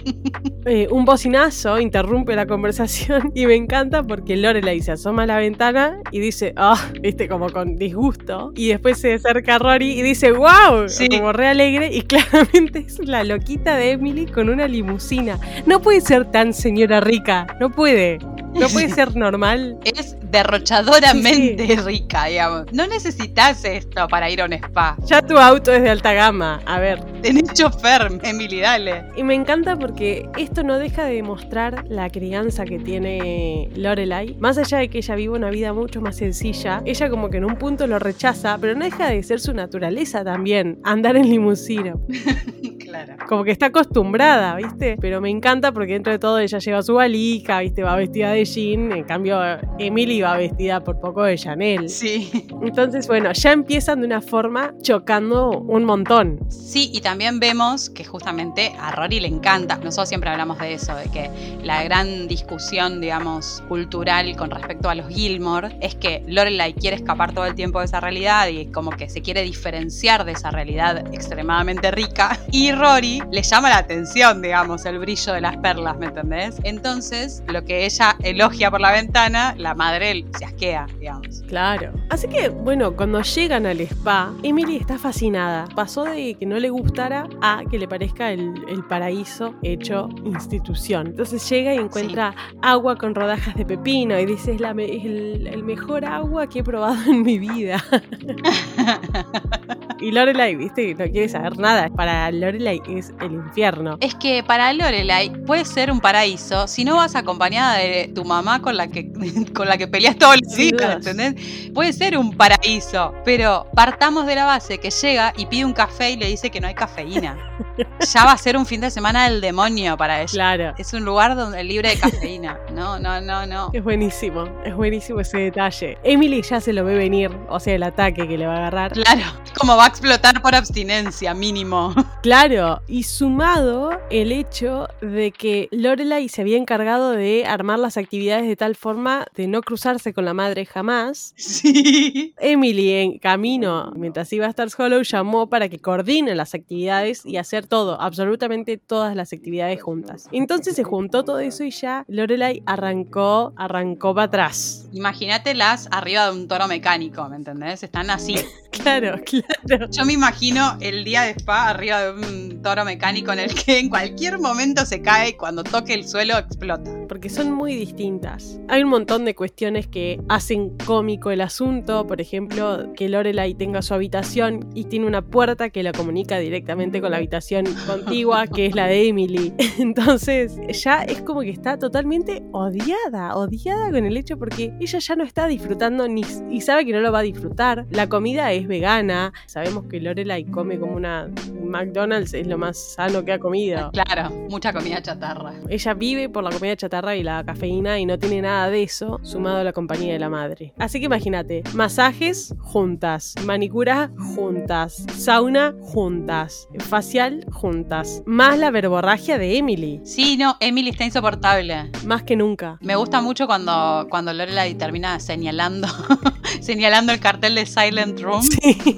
eh, 0.66 0.88
un 0.92 1.06
bocinazo 1.06 1.80
interrumpe 1.80 2.36
la 2.36 2.46
conversación 2.46 3.32
y 3.34 3.46
me 3.48 3.56
encanta 3.56 4.04
porque 4.04 4.38
Lorelai 4.38 4.82
se 4.82 4.92
asoma 4.92 5.24
a 5.24 5.26
la 5.26 5.38
ventana 5.38 6.00
y 6.12 6.20
dice, 6.20 6.54
ah, 6.56 6.92
viste, 7.02 7.28
como 7.28 7.50
con 7.56 7.78
disgusto. 7.78 8.52
Y 8.54 8.68
después 8.68 9.00
se 9.00 9.14
acerca 9.14 9.56
a 9.56 9.60
Rory 9.60 9.98
y 9.98 10.02
dice, 10.02 10.32
wow, 10.34 10.90
Sí. 10.90 11.08
como 11.08 11.32
re 11.32 11.48
alegre. 11.48 11.90
Y 11.90 12.02
claramente 12.12 12.80
es 12.80 13.00
la 13.00 13.24
loquita 13.24 13.78
de 13.78 13.92
Emily 13.92 14.26
con 14.26 14.50
una 14.50 14.68
limusina. 14.68 15.40
No 15.66 15.82
puede 15.82 16.02
ser 16.02 16.26
tan 16.32 16.54
señora 16.54 17.00
rica, 17.00 17.48
no 17.62 17.72
puede. 17.72 18.20
No 18.54 18.68
puede 18.70 18.90
ser 18.90 19.16
normal. 19.16 19.78
Es 19.86 20.18
derrochadoramente 20.32 21.78
rica, 21.86 22.26
digamos. 22.26 22.66
No 22.74 22.86
necesitas 22.88 23.64
esto 23.64 24.08
para 24.10 24.30
ir 24.30 24.42
a 24.42 24.46
un 24.46 24.54
spa. 24.54 24.98
Ya 25.06 25.22
tu 25.22 25.38
auto 25.38 25.72
es 25.72 25.82
de 25.82 25.90
alta 25.90 26.14
gama. 26.14 26.60
A 26.66 26.80
ver, 26.80 27.02
Tenés 27.22 27.54
chofer, 27.54 28.20
Emily, 28.24 28.60
dale. 28.60 29.04
Y 29.16 29.24
me 29.24 29.34
encanta 29.34 29.78
porque 29.78 30.28
esto 30.38 30.64
no 30.64 30.78
deja 30.78 31.06
de 31.06 31.16
demostrar 31.16 31.86
la 31.90 32.10
crianza 32.10 32.66
que 32.66 32.80
tiene 32.80 33.70
Lorelai. 33.76 34.36
Más 34.40 34.58
allá 34.58 34.80
de 34.80 34.90
que 34.90 34.98
ella 34.98 35.16
vive 35.16 35.34
una 35.34 35.50
vida 35.50 35.72
mucho 35.74 36.02
más 36.02 36.18
sencilla, 36.18 36.82
ella 36.86 37.10
como 37.10 37.30
que 37.30 37.40
en 37.46 37.52
un 37.52 37.58
punto 37.58 37.86
lo 37.86 38.00
rechaza, 38.00 38.58
pero 38.60 38.74
no 38.74 38.86
deja 38.86 39.10
de 39.10 39.22
ser 39.22 39.40
su 39.40 39.54
naturaleza 39.54 40.24
también, 40.24 40.80
andar 40.84 41.16
en 41.16 41.30
limusina. 41.30 41.96
Claro. 42.86 43.16
Como 43.28 43.44
que 43.44 43.50
está 43.50 43.68
acostumbrada, 43.68 44.56
¿viste? 44.56 44.96
Pero 45.02 45.20
me 45.20 45.30
encanta 45.30 45.72
porque 45.72 45.94
dentro 45.94 46.14
de 46.14 46.20
todo 46.20 46.38
ella 46.38 46.60
lleva 46.60 46.84
su 46.84 46.94
valija, 46.94 47.60
¿viste? 47.62 47.82
Va 47.82 47.96
vestida 47.96 48.32
de 48.32 48.46
jean. 48.46 48.92
En 48.92 49.04
cambio, 49.06 49.40
Emily 49.80 50.22
va 50.22 50.38
vestida 50.38 50.84
por 50.84 51.00
poco 51.00 51.24
de 51.24 51.36
Chanel. 51.36 51.90
Sí. 51.90 52.30
Entonces, 52.62 53.08
bueno, 53.08 53.32
ya 53.34 53.52
empiezan 53.52 54.02
de 54.02 54.06
una 54.06 54.22
forma 54.22 54.76
chocando 54.82 55.50
un 55.50 55.84
montón. 55.84 56.40
Sí, 56.50 56.92
y 56.94 57.02
también 57.02 57.40
vemos 57.40 57.90
que 57.90 58.06
justamente 58.06 58.72
a 58.80 58.92
Rory 58.92 59.20
le 59.20 59.30
encanta. 59.30 59.78
Nosotros 59.78 60.08
siempre 60.08 60.30
hablamos 60.30 60.60
de 60.60 60.76
eso, 60.76 60.96
de 60.96 61.10
que 61.10 61.58
la 61.64 61.84
gran 61.84 62.28
discusión, 62.28 63.02
digamos, 63.02 63.64
cultural 63.68 64.36
con 64.36 64.52
respecto 64.52 64.90
a 64.90 64.96
los 64.96 65.08
Gilmore 65.10 65.76
es 65.82 65.96
que 65.96 66.24
Lorelai 66.28 66.74
quiere 66.74 66.98
escapar 66.98 67.25
todo 67.34 67.46
el 67.46 67.56
tiempo 67.56 67.80
de 67.80 67.86
esa 67.86 68.00
realidad 68.00 68.48
y 68.48 68.66
como 68.68 68.92
que 68.92 69.10
se 69.10 69.22
quiere 69.22 69.42
diferenciar 69.44 70.26
de 70.26 70.34
esa 70.34 70.52
realidad 70.52 71.04
extremadamente 71.14 71.92
rica. 71.92 72.38
Y 72.52 72.72
Rory 72.72 73.22
le 73.32 73.42
llama 73.44 73.70
la 73.70 73.78
atención, 73.78 74.42
digamos, 74.42 74.86
el 74.86 75.00
brillo 75.00 75.34
de 75.34 75.42
las 75.42 75.58
perlas, 75.58 75.98
¿me 75.98 76.08
entendés? 76.08 76.58
Entonces, 76.64 77.44
lo 77.48 77.64
que 77.64 77.86
ella 77.86 78.16
elogia 78.24 78.70
por 78.72 78.82
la 78.82 78.92
ventana, 78.92 79.54
la 79.58 79.74
madre 79.76 80.26
se 80.38 80.46
asquea, 80.46 80.86
digamos. 81.00 81.44
Claro. 81.48 81.92
Así 82.10 82.28
que, 82.28 82.50
bueno, 82.50 82.96
cuando 82.96 83.22
llegan 83.22 83.66
al 83.66 83.80
spa, 83.82 84.32
Emily 84.44 84.78
está 84.78 84.98
fascinada. 84.98 85.66
Pasó 85.76 86.04
de 86.04 86.36
que 86.36 86.46
no 86.46 86.58
le 86.60 86.70
gustara 86.70 87.28
a 87.42 87.62
que 87.70 87.78
le 87.80 87.88
parezca 87.88 88.32
el, 88.32 88.54
el 88.70 88.84
paraíso 88.86 89.54
hecho 89.64 90.10
institución. 90.26 91.08
Entonces 91.08 91.48
llega 91.50 91.74
y 91.74 91.78
encuentra 91.78 92.34
agua 92.62 92.96
con 92.98 93.16
rodajas 93.16 93.56
de 93.56 93.66
pepino 93.66 94.20
y 94.20 94.26
dice, 94.26 94.54
es, 94.54 94.62
la 94.62 94.74
me- 94.74 94.86
el, 94.86 95.48
el 95.48 95.64
mejor 95.64 96.06
agua 96.06 96.48
que 96.48 96.60
he 96.60 96.64
probado 96.64 96.96
en 97.12 97.15
mi 97.24 97.38
vida. 97.40 97.84
Y 100.00 100.12
Lorelai, 100.12 100.56
viste, 100.56 100.94
no 100.96 101.06
quiere 101.06 101.30
saber 101.30 101.58
nada. 101.58 101.90
Para 101.90 102.30
Lorelai 102.32 102.82
es 102.88 103.14
el 103.22 103.34
infierno. 103.34 103.98
Es 104.02 104.16
que 104.16 104.44
para 104.44 104.74
Lorelai 104.74 105.30
puede 105.46 105.66
ser 105.66 105.92
un 105.92 106.02
paraíso 106.02 106.68
si 106.68 106.84
no 106.84 106.98
vas 106.98 107.16
acompañada 107.16 107.78
de 107.78 108.12
tu 108.14 108.26
mamá 108.26 108.62
con 108.62 108.76
la 108.76 108.88
que, 108.88 109.12
con 109.56 109.68
la 109.68 109.78
que 109.78 109.88
peleas 109.88 110.18
todos 110.18 110.38
los 110.42 110.56
días. 110.56 110.96
¿entendés? 110.96 111.72
Puede 111.74 111.94
ser 111.94 112.18
un 112.18 112.36
paraíso, 112.36 113.14
pero 113.24 113.68
partamos 113.74 114.26
de 114.26 114.36
la 114.36 114.46
base 114.46 114.80
que 114.80 114.90
llega 114.90 115.34
y 115.38 115.46
pide 115.46 115.66
un 115.66 115.74
café 115.74 116.12
y 116.12 116.18
le 116.18 116.28
dice 116.28 116.50
que 116.50 116.60
no 116.60 116.68
hay 116.68 116.76
cafeína. 116.76 117.38
Ya 118.14 118.24
va 118.24 118.32
a 118.32 118.38
ser 118.38 118.56
un 118.56 118.66
fin 118.66 118.82
de 118.82 118.90
semana 118.90 119.28
del 119.30 119.42
demonio 119.42 119.98
para 119.98 120.22
ella. 120.22 120.32
Claro. 120.32 120.74
Es 120.78 120.94
un 120.94 121.04
lugar 121.04 121.36
donde 121.36 121.64
libre 121.64 121.90
de 121.90 121.98
cafeína. 121.98 122.58
No, 122.74 123.00
no, 123.00 123.20
no, 123.20 123.46
no. 123.46 123.70
Es 123.74 123.84
buenísimo, 123.84 124.48
es 124.64 124.76
buenísimo 124.76 125.20
ese 125.20 125.38
detalle. 125.40 125.98
Emily 126.04 126.42
ya 126.42 126.62
se 126.62 126.72
lo 126.72 126.86
ve 126.86 126.96
venir, 126.96 127.32
o 127.50 127.60
sea, 127.60 127.76
el 127.76 127.84
ataque 127.84 128.28
que 128.28 128.38
le 128.38 128.46
va 128.46 128.54
a 128.54 128.58
agarrar. 128.58 128.94
Claro, 128.94 129.24
como 129.58 129.76
va 129.76 129.85
a 129.86 129.90
explotar 129.90 130.42
por 130.42 130.56
abstinencia, 130.56 131.34
mínimo. 131.34 131.94
Claro, 132.26 132.82
y 132.88 133.04
sumado 133.04 133.92
el 134.10 134.32
hecho 134.32 134.88
de 135.00 135.32
que 135.32 135.68
Lorelai 135.70 136.28
se 136.28 136.42
había 136.42 136.58
encargado 136.58 137.12
de 137.12 137.46
armar 137.46 137.78
las 137.78 137.98
actividades 137.98 138.48
de 138.48 138.56
tal 138.56 138.76
forma 138.76 139.28
de 139.36 139.46
no 139.46 139.62
cruzarse 139.62 140.12
con 140.12 140.26
la 140.26 140.34
madre 140.34 140.66
jamás. 140.66 141.36
Sí. 141.36 142.34
Emily 142.40 142.94
en 142.94 143.20
camino, 143.20 143.92
mientras 143.96 144.34
iba 144.34 144.48
a 144.48 144.50
Stars 144.50 144.80
Hollow, 144.80 145.04
llamó 145.04 145.50
para 145.50 145.70
que 145.70 145.78
coordinen 145.78 146.36
las 146.36 146.56
actividades 146.56 147.24
y 147.28 147.38
hacer 147.38 147.68
todo, 147.68 148.02
absolutamente 148.02 148.78
todas 148.78 149.16
las 149.16 149.32
actividades 149.32 149.84
juntas. 149.84 150.28
Entonces 150.32 150.76
se 150.76 150.84
juntó 150.84 151.24
todo 151.24 151.38
eso 151.38 151.64
y 151.64 151.70
ya 151.70 152.06
Lorelai 152.08 152.64
arrancó, 152.66 153.54
arrancó 153.56 154.16
para 154.16 154.26
atrás. 154.26 154.88
Imagínatelas 154.94 155.88
arriba 155.92 156.26
de 156.26 156.32
un 156.32 156.48
toro 156.48 156.68
mecánico, 156.68 157.30
¿me 157.30 157.36
entendés? 157.36 157.84
Están 157.84 158.10
así. 158.10 158.36
Claro, 158.76 159.20
claro. 159.64 159.88
Yo 159.90 160.06
me 160.06 160.14
imagino 160.14 160.78
el 160.82 161.04
día 161.06 161.22
de 161.24 161.32
spa 161.32 161.70
arriba 161.70 162.02
de 162.04 162.12
un 162.12 162.62
toro 162.62 162.84
mecánico 162.84 163.32
en 163.32 163.40
el 163.40 163.54
que 163.56 163.80
en 163.80 163.90
cualquier 163.90 164.38
momento 164.40 164.86
se 164.86 165.02
cae 165.02 165.30
y 165.30 165.34
cuando 165.34 165.64
toque 165.64 165.94
el 165.94 166.08
suelo 166.08 166.38
explota. 166.38 167.05
Porque 167.16 167.30
son 167.30 167.54
muy 167.54 167.74
distintas. 167.74 168.60
Hay 168.68 168.84
un 168.84 168.90
montón 168.90 169.24
de 169.24 169.36
cuestiones 169.36 169.88
que 169.88 170.20
hacen 170.28 170.76
cómico 170.86 171.32
el 171.32 171.40
asunto, 171.40 172.06
por 172.06 172.20
ejemplo, 172.20 172.92
que 172.94 173.08
Lorelai 173.08 173.54
tenga 173.54 173.82
su 173.82 173.94
habitación 173.94 174.70
y 174.76 174.84
tiene 174.84 175.08
una 175.08 175.22
puerta 175.22 175.70
que 175.70 175.82
la 175.82 175.94
comunica 175.94 176.40
directamente 176.40 177.00
con 177.00 177.12
la 177.12 177.18
habitación 177.18 177.68
contigua, 177.88 178.48
que 178.48 178.66
es 178.66 178.76
la 178.76 178.88
de 178.88 179.08
Emily. 179.08 179.54
Entonces, 179.80 180.60
ya 180.84 181.04
es 181.04 181.22
como 181.22 181.40
que 181.40 181.52
está 181.52 181.80
totalmente 181.80 182.44
odiada, 182.52 183.38
odiada 183.38 183.92
con 183.92 184.06
el 184.06 184.18
hecho 184.18 184.38
porque 184.38 184.74
ella 184.82 185.00
ya 185.00 185.16
no 185.16 185.24
está 185.24 185.48
disfrutando 185.48 186.10
ni 186.10 186.26
y 186.50 186.60
sabe 186.60 186.86
que 186.86 186.92
no 186.92 187.00
lo 187.00 187.14
va 187.14 187.20
a 187.20 187.22
disfrutar. 187.22 187.86
La 187.92 188.10
comida 188.10 188.52
es 188.52 188.68
vegana, 188.68 189.32
sabemos 189.46 189.86
que 189.86 190.02
Lorelai 190.02 190.44
come 190.44 190.78
como 190.78 190.98
una 190.98 191.30
McDonald's 191.66 192.34
es 192.34 192.48
lo 192.48 192.58
más 192.58 192.78
sano 192.78 193.24
que 193.26 193.34
ha 193.34 193.40
comido. 193.40 193.92
Claro, 193.92 194.30
mucha 194.50 194.72
comida 194.72 195.02
chatarra. 195.02 195.54
Ella 195.70 195.94
vive 195.94 196.30
por 196.30 196.44
la 196.44 196.52
comida 196.52 196.76
chatarra 196.76 197.05
y 197.14 197.24
la 197.24 197.44
cafeína 197.44 198.00
y 198.00 198.06
no 198.06 198.18
tiene 198.18 198.42
nada 198.42 198.70
de 198.70 198.84
eso, 198.84 199.20
sumado 199.24 199.58
a 199.58 199.64
la 199.66 199.74
compañía 199.74 200.14
de 200.14 200.20
la 200.20 200.30
madre. 200.30 200.74
Así 200.80 201.00
que 201.00 201.06
imagínate, 201.08 201.64
masajes 201.74 202.56
juntas, 202.60 203.36
manicura 203.46 204.12
juntas, 204.36 205.06
sauna 205.18 205.74
juntas, 205.82 206.68
facial 206.80 207.46
juntas, 207.52 208.24
más 208.26 208.58
la 208.58 208.72
verborragia 208.72 209.38
de 209.38 209.58
Emily, 209.58 210.00
Sí, 210.06 210.38
no, 210.38 210.56
Emily 210.62 210.90
está 210.90 211.04
insoportable. 211.04 211.92
más 212.06 212.24
que 212.24 212.36
nunca. 212.38 212.78
Me 212.82 212.96
gusta 212.96 213.20
mucho 213.22 213.48
cuando, 213.48 214.08
cuando 214.10 214.32
Lorelai 214.34 214.76
termina 214.76 215.20
señalando, 215.20 215.88
señalando 216.62 217.12
el 217.12 217.20
cartel 217.20 217.56
de 217.56 217.66
Silent 217.66 218.20
Room. 218.22 218.48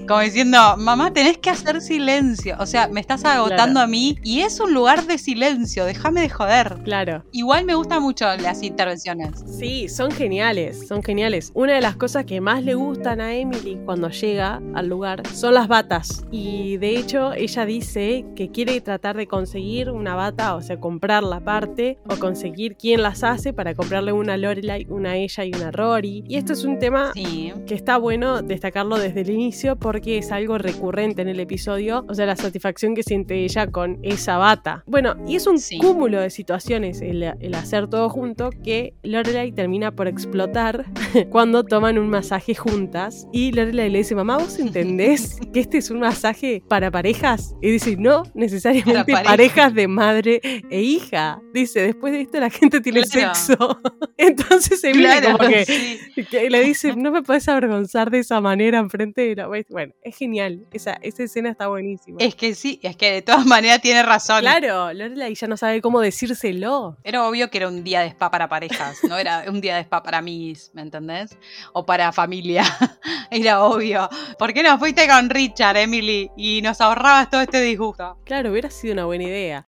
Como 0.07 0.19
diciendo, 0.21 0.75
mamá, 0.77 1.11
tenés 1.13 1.37
que 1.37 1.49
hacer 1.49 1.81
silencio. 1.81 2.55
O 2.59 2.65
sea, 2.65 2.87
me 2.87 2.99
estás 2.99 3.25
agotando 3.25 3.57
Claro. 3.57 3.79
a 3.79 3.87
mí 3.87 4.17
y 4.23 4.41
es 4.41 4.59
un 4.59 4.73
lugar 4.73 5.05
de 5.07 5.17
silencio, 5.17 5.85
déjame 5.85 6.21
de 6.21 6.29
joder. 6.29 6.77
Claro. 6.83 7.23
Igual 7.31 7.65
me 7.65 7.75
gustan 7.99 8.03
mucho 8.37 8.43
las 8.43 8.63
intervenciones. 8.63 9.31
Sí, 9.47 9.89
son 9.89 10.11
geniales, 10.11 10.87
son 10.87 11.03
geniales. 11.03 11.51
Una 11.53 11.73
de 11.73 11.81
las 11.81 11.95
cosas 11.95 12.25
que 12.25 12.41
más 12.41 12.63
le 12.63 12.75
gustan 12.75 13.21
a 13.21 13.35
Emily 13.35 13.77
cuando 13.85 14.09
llega 14.09 14.61
al 14.73 14.87
lugar 14.87 15.25
son 15.27 15.53
las 15.53 15.67
batas. 15.67 16.25
Y 16.31 16.77
de 16.77 16.95
hecho 16.97 17.33
ella 17.33 17.65
dice 17.65 18.25
que 18.35 18.49
quiere 18.51 18.79
tratar 18.81 19.17
de 19.17 19.27
conseguir 19.27 19.89
una 19.89 20.15
bata, 20.15 20.55
o 20.55 20.61
sea, 20.61 20.79
comprar 20.79 21.23
la 21.23 21.39
parte 21.39 21.97
o 22.09 22.17
conseguir 22.17 22.75
quién 22.75 23.01
las 23.01 23.23
hace 23.23 23.53
para 23.53 23.73
comprarle 23.75 24.11
una 24.11 24.37
Lorelai, 24.37 24.85
una 24.89 25.15
ella 25.17 25.45
y 25.45 25.51
una 25.53 25.71
Rory. 25.71 26.23
Y 26.27 26.35
esto 26.37 26.53
es 26.53 26.63
un 26.63 26.79
tema 26.79 27.11
Sí. 27.13 27.51
que 27.65 27.75
está 27.75 27.97
bueno 27.97 28.41
destacarlo 28.41 28.97
desde 28.97 29.21
el 29.21 29.29
inicio 29.29 29.75
porque 29.77 30.17
es 30.17 30.31
algo 30.31 30.57
recurrente 30.57 31.21
en 31.21 31.27
el 31.29 31.39
episodio, 31.39 32.05
o 32.07 32.13
sea, 32.13 32.25
la 32.25 32.35
satisfacción 32.35 32.95
que 32.95 33.03
siente 33.03 33.43
ella 33.43 33.67
con 33.67 33.99
esa 34.03 34.37
bata. 34.37 34.83
Bueno, 34.87 35.15
y 35.27 35.35
es 35.35 35.47
un 35.47 35.59
Sí. 35.59 35.77
cúmulo 35.79 36.19
de 36.21 36.29
situaciones 36.29 37.01
el, 37.01 37.23
el 37.39 37.55
hacer 37.55 37.76
todo 37.86 38.10
junto 38.10 38.50
que 38.63 38.96
Lorelai 39.03 39.51
termina 39.51 39.91
por 39.91 40.07
explotar 40.07 40.86
cuando 41.29 41.63
toman 41.63 42.00
un 42.00 42.10
masaje 42.10 42.55
juntas 42.55 43.27
y 43.31 43.51
Lorelai 43.51 43.91
le 43.91 44.00
dice, 44.00 44.15
mamá, 44.15 44.38
¿vos 44.39 44.57
entendés 44.57 45.38
que 45.53 45.60
este 45.60 45.77
es 45.77 45.91
un 45.91 46.00
masaje 46.00 46.63
para 46.67 46.89
parejas? 46.89 47.53
Y 47.62 47.69
dice, 47.69 47.96
no, 47.98 48.24
necesariamente 48.34 49.13
parejas 49.13 49.74
de 49.75 49.88
madre 49.88 50.41
e 50.72 50.81
hija. 50.81 51.39
Dice, 51.53 51.81
después 51.81 52.13
de 52.13 52.22
esto 52.22 52.39
la 52.39 52.50
gente 52.50 52.81
tiene 52.81 53.03
Claro. 53.03 53.36
sexo. 53.36 53.79
Entonces 54.17 54.84
Emily 54.84 55.03
Claro, 55.05 55.38
como 55.38 55.50
que 55.50 55.65
sí. 55.65 56.00
que 56.25 56.50
le 56.50 56.62
dice, 56.63 56.96
no 56.96 57.12
me 57.12 57.22
puedes 57.22 57.48
avergonzar 57.48 58.10
de 58.10 58.19
esa 58.19 58.41
manera 58.41 58.79
enfrente 58.79 59.22
de 59.22 59.36
la... 59.36 59.48
Bueno, 59.69 59.93
es 60.01 60.17
genial. 60.17 60.65
Esa, 60.74 60.93
esa 61.01 61.24
escena 61.24 61.50
está 61.51 61.67
buenísima. 61.67 62.17
Es 62.19 62.34
que 62.36 62.55
sí, 62.55 62.79
es 62.81 62.96
que 62.98 63.12
de 63.12 63.22
todas 63.22 63.46
maneras 63.46 63.81
tiene 63.81 64.01
razón. 64.03 64.39
Claro, 64.41 64.91
Lorelai 64.93 65.36
ya 65.36 65.48
no 65.48 65.57
sabe 65.57 65.81
cómo 65.81 66.00
decírselo. 66.01 66.98
Era 67.03 67.27
obvio 67.27 67.50
que 67.50 67.57
era 67.57 67.66
un 67.67 67.83
día 67.83 68.01
de 68.01 68.07
spa 68.07 68.31
para 68.31 68.47
parejas, 68.47 69.00
no 69.03 69.17
era 69.17 69.45
un 69.47 69.62
día 69.62 69.75
de 69.75 69.81
spa 69.81 70.01
para 70.03 70.17
amigos, 70.17 70.71
¿me 70.74 70.81
entendés? 70.81 71.38
O 71.74 71.86
para 71.86 72.12
familia. 72.12 72.63
Era 73.31 73.63
obvio. 73.63 74.09
¿Por 74.39 74.53
qué 74.53 74.63
no 74.63 74.79
fuiste 74.79 75.07
con 75.07 75.29
Richard, 75.29 75.77
Emily? 75.77 76.31
Y 76.38 76.62
nos 76.62 76.79
ahorrabas 76.79 77.29
todo 77.29 77.41
este 77.41 77.59
disgusto. 77.62 78.17
Claro, 78.24 78.51
hubiera 78.51 78.69
sido 78.69 78.93
una 78.93 79.05
buena 79.05 79.25
idea. 79.25 79.66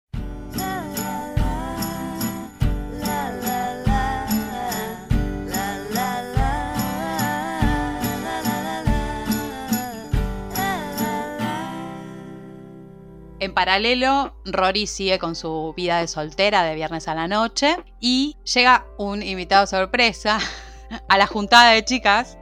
En 13.48 13.54
paralelo, 13.54 14.36
Rory 14.44 14.88
sigue 14.88 15.20
con 15.20 15.34
su 15.34 15.74
vida 15.78 16.02
de 16.02 16.10
soltera 16.10 16.64
de 16.64 16.76
viernes 16.76 17.08
a 17.08 17.16
la 17.16 17.30
noche 17.30 17.78
y 18.02 18.36
llega 18.44 18.86
un 18.98 19.24
invitado 19.24 19.66
sorpresa 19.68 20.38
a 21.08 21.18
la 21.18 21.28
juntada 21.28 21.72
de 21.72 21.86
chicas. 21.86 22.38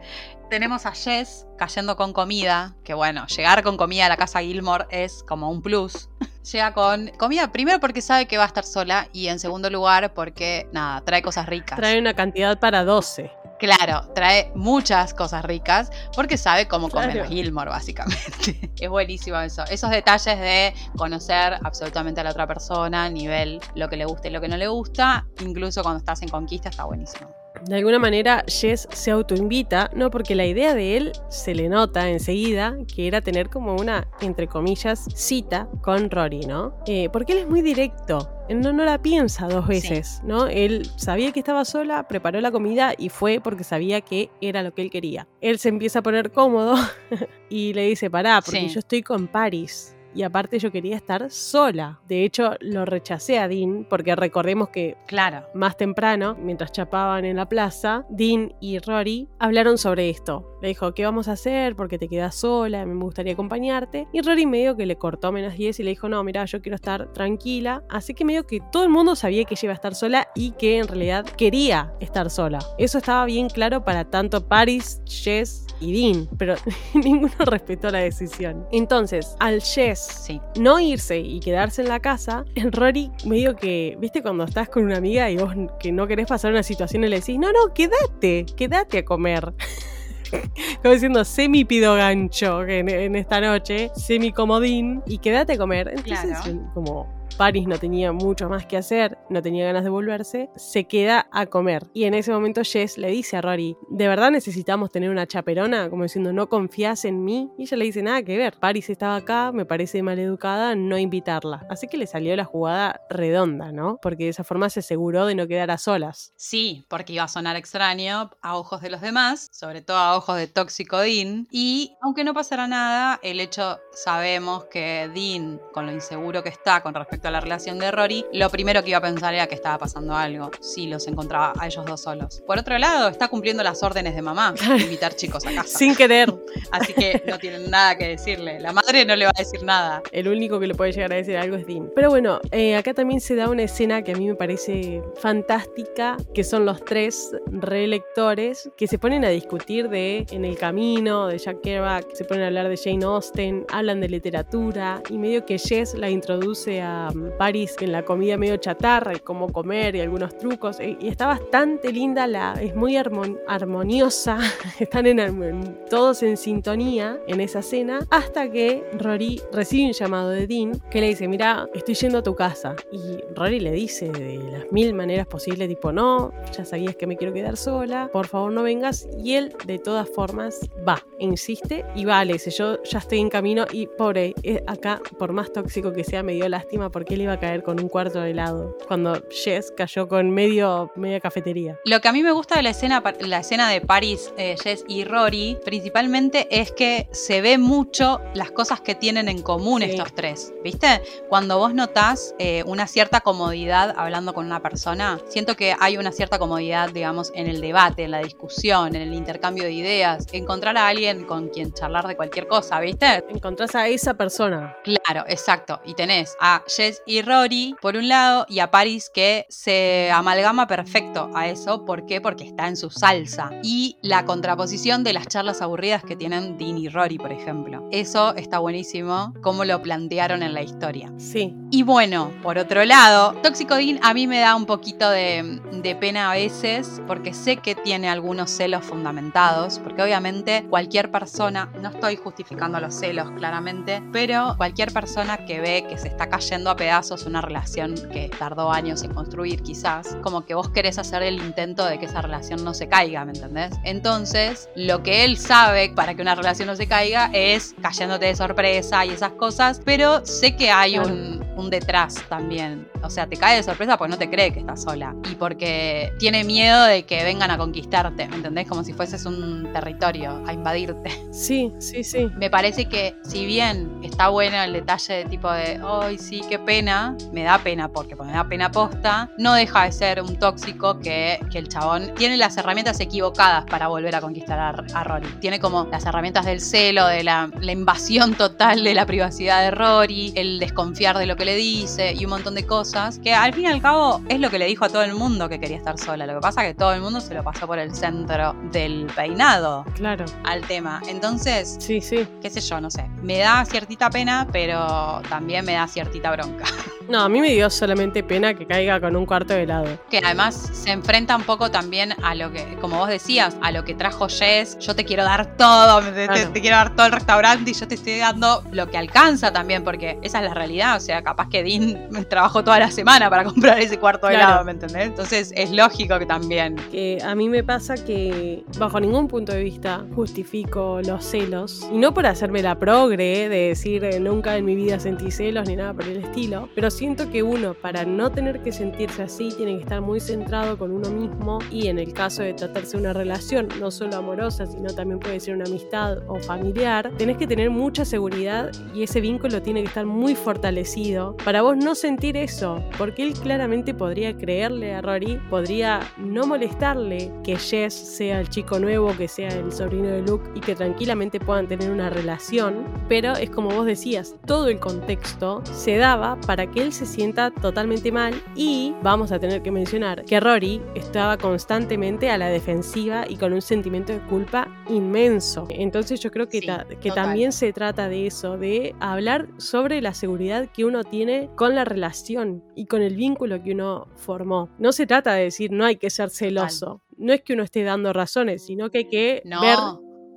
Tenemos 0.50 0.88
a 0.88 0.94
Jess 0.94 1.46
cayendo 1.60 1.96
con 1.96 2.12
comida, 2.12 2.76
que 2.84 2.96
bueno, 2.96 3.28
llegar 3.28 3.62
con 3.62 3.78
comida 3.78 4.08
a 4.08 4.10
la 4.10 4.18
casa 4.18 4.42
Gilmore 4.42 4.88
es 4.90 5.22
como 5.22 5.52
un 5.52 5.62
plus. 5.62 6.10
Llega 6.52 6.74
con 6.74 7.10
comida 7.20 7.52
primero 7.52 7.80
porque 7.80 8.02
sabe 8.02 8.26
que 8.26 8.38
va 8.38 8.46
a 8.46 8.48
estar 8.48 8.64
sola 8.64 9.08
y 9.14 9.28
en 9.28 9.38
segundo 9.38 9.70
lugar 9.70 10.12
porque, 10.16 10.68
nada, 10.74 11.02
trae 11.02 11.22
cosas 11.22 11.46
ricas. 11.46 11.78
Trae 11.78 12.00
una 12.00 12.16
cantidad 12.16 12.60
para 12.60 12.84
12. 12.84 13.32
Claro, 13.58 14.12
trae 14.14 14.52
muchas 14.54 15.14
cosas 15.14 15.46
ricas 15.46 15.90
porque 16.14 16.38
sabe 16.38 16.68
cómo 16.68 16.90
comen 16.90 17.12
Claro. 17.12 17.24
los 17.24 17.30
Gilmore, 17.30 17.70
básicamente. 17.70 18.72
es 18.80 18.90
buenísimo 18.90 19.38
eso. 19.40 19.64
Esos 19.70 19.90
detalles 19.92 20.38
de 20.40 20.74
conocer 20.98 21.58
absolutamente 21.64 22.22
a 22.22 22.24
la 22.24 22.32
otra 22.32 22.48
persona, 22.48 23.10
nivel 23.10 23.60
lo 23.76 23.88
que 23.88 23.98
le 23.98 24.06
gusta 24.06 24.28
y 24.28 24.32
lo 24.32 24.42
que 24.42 24.48
no 24.48 24.58
le 24.58 24.68
gusta, 24.68 25.26
incluso 25.42 25.84
cuando 25.84 26.00
estás 26.00 26.22
en 26.22 26.30
conquista, 26.30 26.70
está 26.70 26.84
buenísimo. 26.84 27.45
De 27.68 27.76
alguna 27.78 27.98
manera, 27.98 28.44
Jess 28.48 28.88
se 28.92 29.10
autoinvita, 29.10 29.90
no 29.96 30.12
porque 30.12 30.36
la 30.36 30.46
idea 30.46 30.76
de 30.76 30.98
él 30.98 31.12
se 31.30 31.56
le 31.56 31.68
nota 31.68 32.10
enseguida 32.10 32.78
que 32.94 33.08
era 33.08 33.22
tener 33.22 33.50
como 33.50 33.76
una, 33.76 34.08
entre 34.22 34.48
comillas, 34.48 35.06
cita 35.16 35.68
con 35.82 36.12
Rory, 36.12 36.42
¿no? 36.42 36.76
Eh, 36.86 37.10
porque 37.12 37.34
él 37.34 37.40
es 37.40 37.48
muy 37.50 37.64
directo. 37.64 38.30
Él 38.50 38.62
no, 38.62 38.72
no 38.72 38.86
la 38.86 39.02
piensa 39.02 39.48
dos 39.48 39.66
veces, 39.68 40.22
¿no? 40.24 40.46
Él 40.46 40.88
sabía 40.98 41.32
que 41.32 41.40
estaba 41.40 41.66
sola, 41.66 42.08
preparó 42.08 42.40
la 42.40 42.52
comida 42.52 42.94
y 42.96 43.10
fue 43.10 43.40
porque 43.44 43.64
sabía 43.64 44.02
que 44.02 44.30
era 44.42 44.62
lo 44.62 44.72
que 44.76 44.84
él 44.84 44.92
quería. 44.92 45.28
Él 45.42 45.58
se 45.58 45.70
empieza 45.70 46.00
a 46.00 46.04
poner 46.04 46.32
cómodo 46.32 46.76
y 47.50 47.74
le 47.74 47.88
dice, 47.88 48.12
pará, 48.12 48.42
porque 48.46 48.60
Sí. 48.60 48.70
yo 48.70 48.80
estoy 48.80 49.02
con 49.02 49.28
Paris. 49.28 49.95
Y 50.16 50.24
aparte 50.24 50.58
yo 50.60 50.72
quería 50.72 50.96
estar 50.96 51.30
sola. 51.30 52.00
De 52.08 52.24
hecho, 52.24 52.54
lo 52.62 52.86
rechacé 52.86 53.38
a 53.38 53.48
Dean 53.48 53.86
porque 53.90 54.16
recordemos 54.16 54.70
que 54.70 54.98
Claro. 55.08 55.44
más 55.54 55.78
temprano, 55.78 56.36
mientras 56.40 56.72
chapaban 56.72 57.26
en 57.26 57.36
la 57.36 57.48
plaza, 57.50 58.06
Dean 58.10 58.54
y 58.60 58.80
Rory 58.80 59.28
hablaron 59.40 59.78
sobre 59.78 60.10
esto. 60.10 60.58
Le 60.62 60.70
dijo, 60.70 60.94
¿qué 60.94 61.04
vamos 61.04 61.28
a 61.28 61.34
hacer? 61.34 61.76
Porque 61.76 61.98
te 62.00 62.08
quedas 62.08 62.36
sola, 62.36 62.86
me 62.86 62.96
gustaría 62.96 63.34
acompañarte. 63.34 64.08
Y 64.14 64.22
Rory 64.22 64.46
medio 64.46 64.76
que 64.76 64.86
le 64.86 64.96
cortó 64.96 65.32
menos 65.32 65.56
10 65.56 65.80
y 65.80 65.84
le 65.84 65.92
dijo, 65.92 66.10
no, 66.10 66.24
mira, 66.24 66.46
yo 66.46 66.62
quiero 66.62 66.76
estar 66.76 67.12
tranquila. 67.14 67.84
Así 67.90 68.14
que 68.14 68.26
medio 68.26 68.48
que 68.48 68.60
todo 68.72 68.84
el 68.84 68.90
mundo 68.90 69.16
sabía 69.16 69.44
que 69.44 69.54
ella 69.56 69.66
iba 69.68 69.74
a 69.74 69.76
estar 69.76 69.96
sola 69.96 70.28
y 70.36 70.52
que 70.52 70.80
en 70.80 70.88
realidad 70.88 71.26
quería 71.26 71.94
estar 72.00 72.30
sola. 72.30 72.60
Eso 72.78 72.98
estaba 72.98 73.26
bien 73.26 73.50
claro 73.50 73.84
para 73.84 74.06
tanto 74.06 74.48
Paris, 74.48 75.02
Jess 75.06 75.65
y 75.80 75.94
Dean, 76.12 76.28
pero 76.38 76.56
ninguno 76.94 77.34
respetó 77.46 77.90
la 77.90 78.00
decisión. 78.00 78.66
Entonces, 78.72 79.36
al 79.40 79.62
Jess 79.62 80.00
Sí. 80.26 80.40
no 80.60 80.80
irse 80.80 81.20
y 81.20 81.40
quedarse 81.40 81.82
en 81.82 81.90
la 81.90 82.00
casa, 82.00 82.46
el 82.56 82.72
Rory 82.72 83.12
medio 83.26 83.56
que, 83.56 83.98
viste, 84.00 84.22
cuando 84.22 84.44
estás 84.46 84.70
con 84.70 84.84
una 84.86 84.98
amiga 84.98 85.30
y 85.30 85.38
vos 85.38 85.54
que 85.80 85.92
no 85.92 86.08
querés 86.08 86.28
pasar 86.28 86.52
una 86.52 86.64
situación 86.64 87.04
y 87.04 87.08
le 87.10 87.20
decís, 87.20 87.38
no, 87.38 87.52
no, 87.52 87.74
quédate, 87.74 88.46
quédate 88.56 89.00
a 89.00 89.06
comer. 89.06 89.54
Como 90.82 90.94
diciendo, 90.94 91.24
semi 91.24 91.66
pido 91.66 91.96
gancho 91.96 92.64
en, 92.64 92.90
en 92.90 93.16
esta 93.16 93.40
noche, 93.40 93.92
semi 93.96 94.32
comodín 94.32 95.02
y 95.06 95.20
quédate 95.20 95.54
a 95.54 95.58
comer. 95.58 95.90
Entonces, 95.96 96.40
Claro. 96.42 96.72
como 96.74 97.25
Paris 97.38 97.68
no 97.68 97.78
tenía 97.78 98.14
mucho 98.14 98.48
más 98.48 98.66
que 98.66 98.78
hacer, 98.78 99.18
no 99.30 99.42
tenía 99.42 99.66
ganas 99.66 99.84
de 99.84 99.90
volverse, 99.90 100.50
se 100.56 100.86
queda 100.86 101.28
a 101.34 101.48
comer. 101.48 101.84
Y 101.94 102.06
en 102.06 102.14
ese 102.14 102.32
momento 102.32 102.62
Jess 102.64 102.98
le 102.98 103.10
dice 103.10 103.36
a 103.36 103.42
Rory, 103.42 103.76
¿de 103.90 104.08
verdad 104.08 104.32
necesitamos 104.32 104.90
tener 104.90 105.10
una 105.10 105.28
chaperona? 105.28 105.90
Como 105.90 106.04
diciendo, 106.04 106.32
¿no 106.32 106.48
confías 106.48 107.04
en 107.04 107.26
mí? 107.26 107.52
Y 107.58 107.64
ella 107.64 107.78
le 107.78 107.86
dice, 107.86 108.02
nada 108.02 108.24
que 108.24 108.38
ver, 108.38 108.56
Paris 108.58 108.90
estaba 108.90 109.18
acá, 109.18 109.52
me 109.52 109.66
parece 109.66 110.02
maleducada 110.02 110.76
no 110.76 110.98
invitarla. 110.98 111.66
Así 111.70 111.88
que 111.90 111.98
le 111.98 112.08
salió 112.08 112.34
la 112.38 112.46
jugada 112.46 113.02
redonda, 113.10 113.74
¿no? 113.74 114.00
Porque 114.02 114.24
de 114.24 114.30
esa 114.30 114.46
forma 114.46 114.70
se 114.70 114.80
aseguró 114.80 115.26
de 115.26 115.36
no 115.36 115.46
quedar 115.46 115.72
a 115.72 115.78
solas. 115.78 116.32
Sí, 116.38 116.86
porque 116.88 117.14
iba 117.14 117.24
a 117.24 117.28
sonar 117.28 117.58
extraño 117.58 118.32
a 118.42 118.56
ojos 118.56 118.80
de 118.80 118.90
los 118.90 119.02
demás, 119.02 119.50
sobre 119.52 119.82
todo 119.82 119.98
a 119.98 120.16
ojos 120.16 120.38
de 120.38 120.48
Tóxico 120.48 121.00
Dean. 121.00 121.48
Y 121.52 121.98
aunque 122.02 122.24
no 122.24 122.34
pasara 122.34 122.66
nada, 122.68 123.20
el 123.24 123.42
hecho 123.42 123.78
sabemos 123.92 124.66
que 124.66 125.10
Dean, 125.14 125.60
con 125.74 125.86
lo 125.86 125.92
inseguro 125.92 126.42
que 126.42 126.50
está 126.50 126.82
con 126.82 126.94
respecto 126.94 127.25
a 127.28 127.32
la 127.32 127.42
relación 127.42 127.80
de 127.80 127.92
Rory, 127.92 128.26
lo 128.34 128.50
primero 128.50 128.84
que 128.84 128.90
iba 128.90 129.00
a 129.00 129.02
pensar 129.02 129.34
era 129.34 129.48
que 129.48 129.56
estaba 129.56 129.78
pasando 129.78 130.16
algo, 130.16 130.52
si 130.62 130.88
los 130.88 131.08
encontraba 131.08 131.54
a 131.60 131.68
ellos 131.68 131.86
dos 131.86 132.02
solos. 132.02 132.44
Por 132.46 132.60
otro 132.60 132.78
lado, 132.78 133.10
está 133.10 133.28
cumpliendo 133.28 133.64
las 133.64 133.84
órdenes 133.84 134.16
de 134.16 134.22
mamá, 134.22 134.54
de 134.54 134.78
invitar 134.84 135.16
chicos 135.16 135.46
a 135.46 135.54
casa. 135.54 135.78
Sin 135.78 135.96
querer. 135.96 136.34
Así 136.72 136.94
que 136.94 137.24
no 137.28 137.38
tienen 137.40 137.70
nada 137.70 137.98
que 137.98 138.08
decirle. 138.08 138.60
La 138.60 138.72
madre 138.72 139.06
no 139.06 139.16
le 139.16 139.26
va 139.26 139.32
a 139.36 139.40
decir 139.40 139.64
nada. 139.64 140.02
El 140.12 140.28
único 140.28 140.60
que 140.60 140.68
le 140.68 140.76
puede 140.76 140.92
llegar 140.92 141.14
a 141.14 141.16
decir 141.16 141.38
algo 141.38 141.56
es 141.56 141.66
Dean. 141.66 141.92
Pero 141.96 142.10
bueno, 142.10 142.40
eh, 142.52 142.76
acá 142.76 142.94
también 142.94 143.22
se 143.22 143.36
da 143.36 143.50
una 143.50 143.64
escena 143.64 144.04
que 144.04 144.14
a 144.14 144.16
mí 144.16 144.28
me 144.28 144.36
parece 144.36 145.02
fantástica, 145.18 146.18
que 146.34 146.44
son 146.44 146.66
los 146.66 146.84
tres 146.84 147.32
relectores 147.48 148.70
que 148.78 148.88
se 148.88 148.98
ponen 148.98 149.26
a 149.26 149.30
discutir 149.30 149.90
de 149.90 150.26
En 150.32 150.46
el 150.46 150.58
Camino, 150.58 151.28
de 151.28 151.38
Jack 151.38 151.62
Kerouac, 151.62 152.14
se 152.14 152.26
ponen 152.26 152.44
a 152.44 152.48
hablar 152.48 152.70
de 152.70 152.78
Jane 152.78 153.06
Austen, 153.06 153.66
hablan 153.72 154.02
de 154.02 154.10
literatura 154.10 155.02
y 155.10 155.18
medio 155.18 155.46
que 155.46 155.58
Jess 155.58 155.94
la 155.94 156.10
introduce 156.10 156.82
a 156.82 157.10
Paris 157.38 157.76
en 157.80 157.92
la 157.92 158.04
comida 158.06 158.38
medio 158.38 158.58
chatarra 158.58 159.14
y 159.16 159.20
cómo 159.20 159.52
comer 159.52 159.96
y 159.96 160.02
algunos 160.02 160.38
trucos. 160.38 160.80
eh, 160.80 160.98
Y 161.00 161.08
está 161.08 161.28
bastante 161.28 161.92
linda, 161.92 162.28
la, 162.28 162.54
es 162.62 162.76
muy 162.76 162.96
armon- 162.96 163.40
armoniosa, 163.48 164.40
están 164.80 165.06
en, 165.08 165.18
armon- 165.20 165.76
todos 165.90 166.24
en 166.24 166.38
sintonía 166.38 167.20
en 167.28 167.42
esa 167.42 167.60
escena, 167.60 168.00
hasta 168.10 168.50
que 168.52 168.84
Rory 169.00 169.42
recibe 169.52 169.88
un 169.88 169.94
llamado 169.94 170.30
de 170.30 170.48
Dean 170.48 170.80
que 170.90 171.02
le 171.02 171.08
dice, 171.10 171.28
mira, 171.28 171.68
estoy 171.74 171.94
yendo 171.96 172.20
a 172.20 172.24
tu 172.24 172.36
casa. 172.36 172.76
Y 172.92 173.20
Rory 173.36 173.60
le 173.60 173.72
dice 173.72 174.10
de 174.12 174.38
las 174.52 174.72
mil 174.72 174.94
maneras 174.94 175.28
posibles, 175.28 175.68
tipo, 175.70 175.92
no, 175.92 176.32
ya 176.56 176.66
sabías 176.66 176.96
que 176.96 177.08
me 177.08 177.18
quiero 177.18 177.34
quedar 177.34 177.58
sola, 177.58 178.10
por 178.12 178.28
favor 178.28 178.52
no 178.52 178.64
vengas. 178.64 179.08
Y 179.24 179.34
él, 179.34 179.54
de 179.66 179.80
todas 179.80 180.10
formas, 180.10 180.60
va, 180.88 181.04
insiste 181.20 181.86
y 181.96 182.06
va, 182.06 182.24
le 182.26 182.34
dice, 182.34 182.50
yo 182.52 182.82
ya 182.84 183.00
estoy 183.00 183.20
en 183.20 183.30
camino 183.30 183.66
y 183.72 183.88
pobre, 183.88 184.34
eh, 184.44 184.64
acá, 184.68 185.02
por 185.20 185.32
más 185.34 185.52
tóxico 185.54 185.92
que 185.94 186.04
sea, 186.04 186.24
me 186.24 186.34
dio 186.34 186.48
lástima 186.50 186.90
porque 186.90 187.05
él 187.14 187.22
iba 187.22 187.34
a 187.34 187.40
caer 187.40 187.64
con 187.64 187.80
un 187.80 187.88
cuarto 187.88 188.20
de 188.22 188.32
helado, 188.32 188.76
cuando 188.88 189.22
Jess 189.30 189.72
cayó 189.76 190.08
con 190.08 190.32
medio, 190.32 190.92
media 190.96 191.20
cafetería. 191.20 191.80
Lo 191.86 192.02
que 192.02 192.08
a 192.08 192.12
mí 192.12 192.24
me 192.24 192.32
gusta 192.32 192.56
de 192.56 192.64
la 192.64 192.72
escena, 192.72 193.04
la 193.20 193.40
escena 193.40 193.70
de 193.70 193.82
Paris, 193.82 194.34
eh, 194.38 194.56
Jess 194.62 194.84
y 194.88 195.04
Rory, 195.04 195.58
principalmente 195.64 196.48
es 196.50 196.72
que 196.72 197.08
se 197.12 197.42
ve 197.42 197.58
mucho 197.58 198.22
las 198.34 198.52
cosas 198.52 198.82
que 198.82 198.96
tienen 198.96 199.30
en 199.30 199.42
común 199.42 199.82
Sí. 199.82 199.92
estos 199.92 200.14
tres. 200.16 200.54
¿Viste? 200.64 201.02
Cuando 201.30 201.58
vos 201.60 201.74
notás 201.74 202.34
eh, 202.40 202.64
una 202.66 202.88
cierta 202.88 203.22
comodidad 203.22 203.94
hablando 203.98 204.34
con 204.34 204.46
una 204.46 204.62
persona, 204.62 205.20
siento 205.28 205.56
que 205.56 205.76
hay 205.80 205.98
una 205.98 206.12
cierta 206.12 206.40
comodidad, 206.40 206.90
digamos, 206.90 207.32
en 207.36 207.48
el 207.48 207.62
debate, 207.62 208.04
en 208.06 208.12
la 208.12 208.20
discusión, 208.20 208.96
en 208.96 209.02
el 209.02 209.14
intercambio 209.14 209.64
de 209.66 209.72
ideas, 209.74 210.26
encontrar 210.32 210.78
a 210.78 210.88
alguien 210.88 211.26
con 211.26 211.50
quien 211.50 211.72
charlar 211.74 212.08
de 212.08 212.16
cualquier 212.16 212.48
cosa, 212.48 212.80
¿viste? 212.80 213.24
Encontrás 213.30 213.76
a 213.76 213.88
esa 213.88 214.14
persona. 214.16 214.76
Claro, 214.84 215.02
exacto. 215.28 215.82
Y 215.86 215.94
tenés 215.94 216.36
a 216.40 216.64
Jess 216.68 217.02
y 217.06 217.22
Rory 217.22 217.76
por 217.82 217.96
un 217.96 218.08
lado 218.08 218.46
y 218.50 218.60
a 218.60 218.72
Paris 218.72 219.12
que 219.14 219.46
se 219.50 220.10
amalgama 220.12 220.68
perfecto 220.68 221.30
a 221.34 221.48
eso. 221.48 221.86
¿Por 221.86 222.06
qué? 222.06 222.22
Porque 222.22 222.44
está 222.44 222.68
en 222.68 222.78
su 222.78 222.90
salsa. 222.90 223.52
Y 223.64 223.98
la 224.02 224.26
contraposición 224.26 225.04
de 225.04 225.14
las 225.14 225.28
charlas 225.28 225.62
aburridas 225.62 226.04
que 226.04 226.16
tienen 226.16 226.58
Dean 226.58 226.78
y 226.78 226.90
Rory, 226.90 227.18
por 227.18 227.32
ejemplo. 227.32 227.88
Eso 227.92 228.36
está 228.36 228.60
buenísimo, 228.60 229.34
como 229.42 229.66
lo 229.66 229.82
plantearon 229.82 230.44
en 230.44 230.54
la 230.54 230.62
historia. 230.62 231.12
Sí, 231.18 231.56
Y 231.72 231.84
bueno, 231.84 232.32
por 232.42 232.58
otro 232.58 232.84
lado, 232.86 233.34
Tóxico 233.42 233.76
Dean 233.76 234.00
a 234.02 234.14
mí 234.14 234.28
me 234.28 234.40
da 234.40 234.56
un 234.56 234.66
poquito 234.66 235.10
de, 235.10 235.62
de 235.72 235.96
pena 235.96 236.32
a 236.32 236.34
veces 236.34 237.02
porque 237.08 237.34
sé 237.34 237.58
que 237.58 237.76
tiene 237.76 238.10
algunos 238.10 238.50
celos 238.52 238.84
fundamentados, 238.84 239.80
porque 239.80 240.02
obviamente 240.02 240.66
cualquier 240.70 241.12
persona, 241.12 241.72
no 241.82 241.90
estoy 241.90 242.16
justificando 242.16 242.80
los 242.80 242.96
celos 242.96 243.30
claramente, 243.32 244.02
pero 244.12 244.56
cualquier 244.58 244.92
persona 244.96 245.46
que 245.46 245.60
ve 245.60 245.86
que 245.90 245.98
se 245.98 246.08
está 246.08 246.30
cayendo 246.30 246.70
a 246.70 246.78
pedazos 246.78 247.26
una 247.26 247.42
relación 247.42 247.96
que 248.14 248.30
tardó 248.40 248.72
años 248.72 249.04
en 249.04 249.14
construir 249.14 249.62
quizás, 249.62 250.16
como 250.24 250.46
que 250.46 250.54
vos 250.56 250.70
querés 250.70 250.98
hacer 250.98 251.22
el 251.22 251.36
intento 251.36 251.86
de 251.86 252.00
que 252.00 252.06
esa 252.06 252.22
relación 252.22 252.64
no 252.64 252.74
se 252.74 252.88
caiga, 252.88 253.26
¿me 253.26 253.34
entendés? 253.34 253.72
Entonces, 253.84 254.70
lo 254.76 255.04
que 255.04 255.26
él 255.26 255.38
sabe 255.38 255.90
para 255.94 256.16
que 256.16 256.22
una 256.22 256.34
relación 256.34 256.68
no 256.68 256.78
se 256.78 256.88
caiga 256.88 257.30
es 257.34 257.76
cayéndote 257.82 258.28
de 258.28 258.36
sorpresa 258.38 259.06
y 259.06 259.10
esas 259.10 259.32
cosas, 259.34 259.82
pero 259.84 260.26
sé 260.26 260.56
que 260.56 260.72
hay 260.72 260.94
Claro. 260.94 261.10
un, 261.10 261.46
un 261.58 261.70
detrás 261.70 262.16
también. 262.30 262.88
O 263.04 263.10
sea, 263.10 263.28
te 263.28 263.36
cae 263.36 263.58
de 263.58 263.64
sorpresa 263.64 263.98
porque 263.98 264.12
no 264.12 264.18
te 264.18 264.30
cree 264.30 264.54
que 264.54 264.60
estás 264.62 264.84
sola 264.84 265.14
y 265.30 265.36
porque 265.36 266.14
tiene 266.20 266.44
miedo 266.46 266.84
de 266.86 267.04
que 267.04 267.24
vengan 267.24 267.52
a 267.52 267.58
conquistarte, 267.58 268.28
¿me 268.30 268.38
entendés? 268.38 268.66
Como 268.68 268.84
si 268.84 268.94
fueses 268.94 269.26
un 269.26 269.70
territorio 269.74 270.42
a 270.48 270.54
invadirte. 270.54 271.12
sí, 271.32 271.72
sí, 271.80 272.04
sí. 272.04 272.30
Me 272.38 272.50
parece 272.50 272.86
que 272.86 273.16
si 273.24 273.46
bien 273.46 274.00
está 274.16 274.30
bueno 274.30 274.56
el 274.64 274.72
detalle 274.72 275.14
de 275.14 275.26
tipo 275.26 275.52
de, 275.52 275.78
ay, 275.86 276.18
sí, 276.18 276.42
qué 276.48 276.58
pena, 276.58 277.18
me 277.34 277.44
da 277.44 277.58
pena 277.58 277.90
porque 277.90 278.16
me 278.16 278.32
da 278.32 278.48
pena 278.48 278.72
posta, 278.72 279.30
no 279.38 279.54
deja 279.54 279.84
de 279.84 279.92
ser 279.92 280.22
un 280.22 280.38
tóxico 280.40 281.00
que, 281.02 281.38
que 281.52 281.58
el 281.58 281.68
chabón 281.68 282.14
tiene 282.16 282.38
las 282.38 282.56
herramientas 282.56 282.98
equivocadas 283.02 283.66
para 283.66 283.88
volver 283.90 284.16
a 284.16 284.22
conquistar 284.22 284.58
a, 284.58 284.70
a 284.70 285.04
Rory. 285.04 285.28
Tiene 285.42 285.60
como 285.60 285.84
las 285.92 286.06
herramientas 286.06 286.46
del 286.46 286.62
celo, 286.62 287.08
de 287.08 287.26
la, 287.26 287.50
la 287.60 287.72
invasión 287.74 288.36
total 288.36 288.86
de 288.86 288.94
la 288.94 289.06
privacidad 289.06 289.62
de 289.64 289.72
Rory, 289.72 290.32
el 290.38 290.60
desconfiar 290.60 291.18
de 291.18 291.26
lo 291.26 291.36
que 291.36 291.44
le 291.44 291.56
dice 291.58 292.14
y 292.14 292.24
un 292.24 292.30
montón 292.32 292.56
de 292.56 292.66
cosas 292.66 293.20
que 293.20 293.34
al 293.34 293.54
fin 293.54 293.66
y 293.66 293.68
al 293.68 293.82
cabo 293.82 294.22
es 294.30 294.40
lo 294.40 294.50
que 294.50 294.60
le 294.60 294.66
dijo 294.68 294.86
a 294.86 294.90
todo 294.90 295.04
el 295.04 295.14
mundo 295.14 295.50
que 295.50 295.60
quería 295.60 295.76
estar 295.76 295.98
sola. 296.00 296.26
Lo 296.26 296.36
que 296.36 296.40
pasa 296.40 296.62
es 296.66 296.70
que 296.70 296.76
todo 296.80 296.94
el 296.94 297.02
mundo 297.02 297.20
se 297.20 297.34
lo 297.34 297.44
pasó 297.44 297.68
por 297.68 297.80
el 297.80 297.94
centro 297.94 298.56
del 298.72 299.08
peinado 299.14 299.84
Claro. 299.94 300.24
al 300.46 300.62
tema. 300.62 301.02
Entonces, 301.10 301.76
Sí, 301.82 302.00
sí. 302.00 302.26
qué 302.42 302.50
sé 302.50 302.62
yo, 302.62 302.80
no 302.80 302.90
sé. 302.90 303.10
Me 303.22 303.40
da 303.40 303.66
ciertita 303.66 304.05
pena, 304.10 304.48
pero 304.52 305.22
también 305.30 305.66
me 305.66 305.74
da 305.74 305.88
ciertita 305.88 306.32
bronca. 306.32 306.66
No, 307.08 307.20
a 307.22 307.30
mí 307.30 307.40
me 307.40 307.52
dio 307.52 307.70
solamente 307.70 308.24
pena 308.24 308.56
que 308.56 308.66
caiga 308.66 309.00
con 309.00 309.16
un 309.16 309.28
cuarto 309.28 309.54
de 309.54 309.62
helado. 309.62 309.86
Que 310.10 310.18
además 310.26 310.56
se 310.74 310.90
enfrenta 310.90 311.36
un 311.36 311.44
poco 311.44 311.70
también 311.70 312.16
a 312.24 312.34
lo 312.34 312.52
que, 312.52 312.66
como 312.82 312.98
vos 312.98 313.10
decías, 313.10 313.56
a 313.62 313.70
lo 313.72 313.86
que 313.86 313.94
trajo 313.94 314.28
Jess. 314.28 314.80
Yo 314.80 314.96
te 314.96 315.06
quiero 315.06 315.24
dar 315.24 315.56
todo, 315.56 316.02
te, 316.02 316.12
te- 316.14 316.26
Claro. 316.26 316.50
te 316.52 316.62
quiero 316.62 316.78
dar 316.78 316.96
todo 316.96 317.06
el 317.06 317.12
restaurante 317.12 317.70
y 317.70 317.74
yo 317.76 317.88
te 317.88 317.94
estoy 317.94 318.18
dando 318.18 318.64
lo 318.72 318.90
que 318.90 318.98
alcanza 318.98 319.54
también, 319.54 319.84
porque 319.84 320.18
esa 320.24 320.40
es 320.40 320.46
la 320.46 320.56
realidad. 320.56 320.98
O 320.98 321.00
sea, 321.00 321.22
capaz 321.22 321.48
que 321.50 321.62
Dean 321.62 322.10
trabajó 322.28 322.64
toda 322.64 322.80
la 322.80 322.90
semana 322.90 323.30
para 323.30 323.44
comprar 323.44 323.78
ese 323.80 324.00
cuarto 324.00 324.26
de 324.26 324.34
Claro. 324.34 324.48
helado, 324.50 324.66
¿me 324.66 324.72
entendés? 324.72 325.06
Entonces 325.06 325.54
es 325.56 325.70
lógico 325.70 326.18
que 326.18 326.26
también. 326.26 326.76
Que 326.90 327.20
a 327.24 327.36
mí 327.36 327.50
me 327.50 327.64
pasa 327.64 327.94
que 328.04 328.64
bajo 328.80 329.00
ningún 329.00 329.28
punto 329.28 329.52
de 329.54 329.62
vista 329.64 330.04
justifico 330.16 331.02
los 331.06 331.24
celos. 331.24 331.88
Y 331.94 332.00
no 332.00 332.16
por 332.16 332.26
hacerme 332.26 332.64
la 332.64 332.80
progre, 332.80 333.48
de 333.48 333.68
decir 333.68 333.95
eh, 334.04 334.20
nunca 334.20 334.58
en 334.58 334.66
mi 334.66 334.76
vida 334.76 335.00
sentí 335.00 335.32
celos 335.32 335.68
ni 335.68 335.76
nada 335.76 335.94
por 335.94 336.06
el 336.06 336.18
estilo. 336.18 336.70
Pero 336.76 336.92
siento 336.92 337.30
que 337.30 337.44
uno, 337.44 337.74
para 337.74 338.06
no 338.06 338.32
tener 338.32 338.62
que 338.62 338.72
sentirse 338.72 339.24
así, 339.24 339.50
tiene 339.56 339.76
que 339.76 339.84
estar 339.84 340.02
muy 340.02 340.20
centrado 340.20 340.78
con 340.78 340.92
uno 340.92 341.10
mismo 341.10 341.60
y 341.72 341.88
en 341.88 342.00
el 342.00 342.14
caso 342.14 342.44
de 342.44 342.54
tratarse 342.54 342.98
una 342.98 343.14
relación, 343.14 343.68
no 343.80 343.92
solo 343.92 344.16
amorosa, 344.18 344.66
sino 344.66 344.94
también 344.94 345.20
puede 345.20 345.40
ser 345.40 345.56
una 345.56 345.66
amistad 345.66 346.20
o 346.28 346.40
familiar, 346.40 347.12
tenés 347.18 347.38
que 347.38 347.48
tener 347.48 347.70
mucha 347.70 348.06
seguridad 348.06 348.72
y 348.94 349.04
ese 349.04 349.22
vínculo 349.22 349.62
tiene 349.62 349.82
que 349.82 349.88
estar 349.88 350.06
muy 350.06 350.36
fortalecido 350.36 351.36
para 351.44 351.62
vos 351.62 351.78
no 351.78 351.96
sentir 351.96 352.38
eso, 352.38 352.84
porque 352.98 353.24
él 353.24 353.34
claramente 353.34 353.94
podría 353.94 354.36
creerle 354.36 354.94
a 354.94 355.02
Rory, 355.02 355.40
podría 355.50 356.00
no 356.18 356.46
molestarle 356.46 357.32
que 357.44 357.56
Jess 357.58 357.94
sea 357.94 358.40
el 358.40 358.50
chico 358.50 358.80
nuevo, 358.80 359.16
que 359.18 359.28
sea 359.28 359.50
el 359.50 359.72
sobrino 359.72 360.08
de 360.08 360.22
Luke 360.22 360.50
y 360.56 360.60
que 360.60 360.76
tranquilamente 360.76 361.40
puedan 361.40 361.68
tener 361.68 361.92
una 361.92 362.10
relación, 362.10 362.86
pero 363.08 363.34
es 363.34 363.50
como 363.50 363.70
vos 363.70 363.85
decías, 363.86 364.36
todo 364.46 364.68
el 364.68 364.80
contexto 364.80 365.62
se 365.66 365.98
daba 365.98 366.40
para 366.42 366.70
que 366.70 366.82
él 366.82 366.94
se 366.94 367.06
sienta 367.06 367.52
totalmente 367.52 368.12
mal 368.12 368.34
y 368.56 368.94
vamos 369.02 369.32
a 369.32 369.40
tener 369.40 369.62
que 369.62 369.72
mencionar 369.72 370.26
que 370.26 370.40
Rory 370.40 370.82
estaba 370.96 371.38
constantemente 371.38 372.30
a 372.30 372.38
la 372.38 372.50
defensiva 372.50 373.26
y 373.28 373.38
con 373.38 373.54
un 373.54 373.62
sentimiento 373.62 374.14
de 374.14 374.20
culpa 374.22 374.68
inmenso. 374.90 375.68
Entonces 375.70 376.20
yo 376.20 376.32
creo 376.32 376.48
que, 376.48 376.62
que 377.02 377.12
también 377.12 377.52
se 377.52 377.74
trata 377.74 378.10
de 378.10 378.28
eso, 378.28 378.58
de 378.58 378.96
hablar 379.00 379.48
sobre 379.58 380.02
la 380.02 380.14
seguridad 380.14 380.70
que 380.72 380.86
uno 380.86 381.04
tiene 381.04 381.50
con 381.56 381.76
la 381.76 381.86
relación 381.86 382.64
y 382.76 382.86
con 382.86 383.02
el 383.02 383.16
vínculo 383.16 383.62
que 383.62 383.72
uno 383.72 384.08
formó. 384.16 384.70
No 384.80 384.92
se 384.92 385.06
trata 385.06 385.34
de 385.34 385.44
decir 385.44 385.72
no 385.72 385.86
hay 385.86 385.98
que 385.98 386.10
ser 386.10 386.30
celoso. 386.30 387.02
No 387.18 387.32
es 387.32 387.42
que 387.42 387.54
uno 387.54 387.64
esté 387.64 387.84
dando 387.84 388.12
razones, 388.12 388.66
sino 388.66 388.90
que 388.90 389.00
hay 389.00 389.10
que 389.10 389.42
ver 389.46 389.78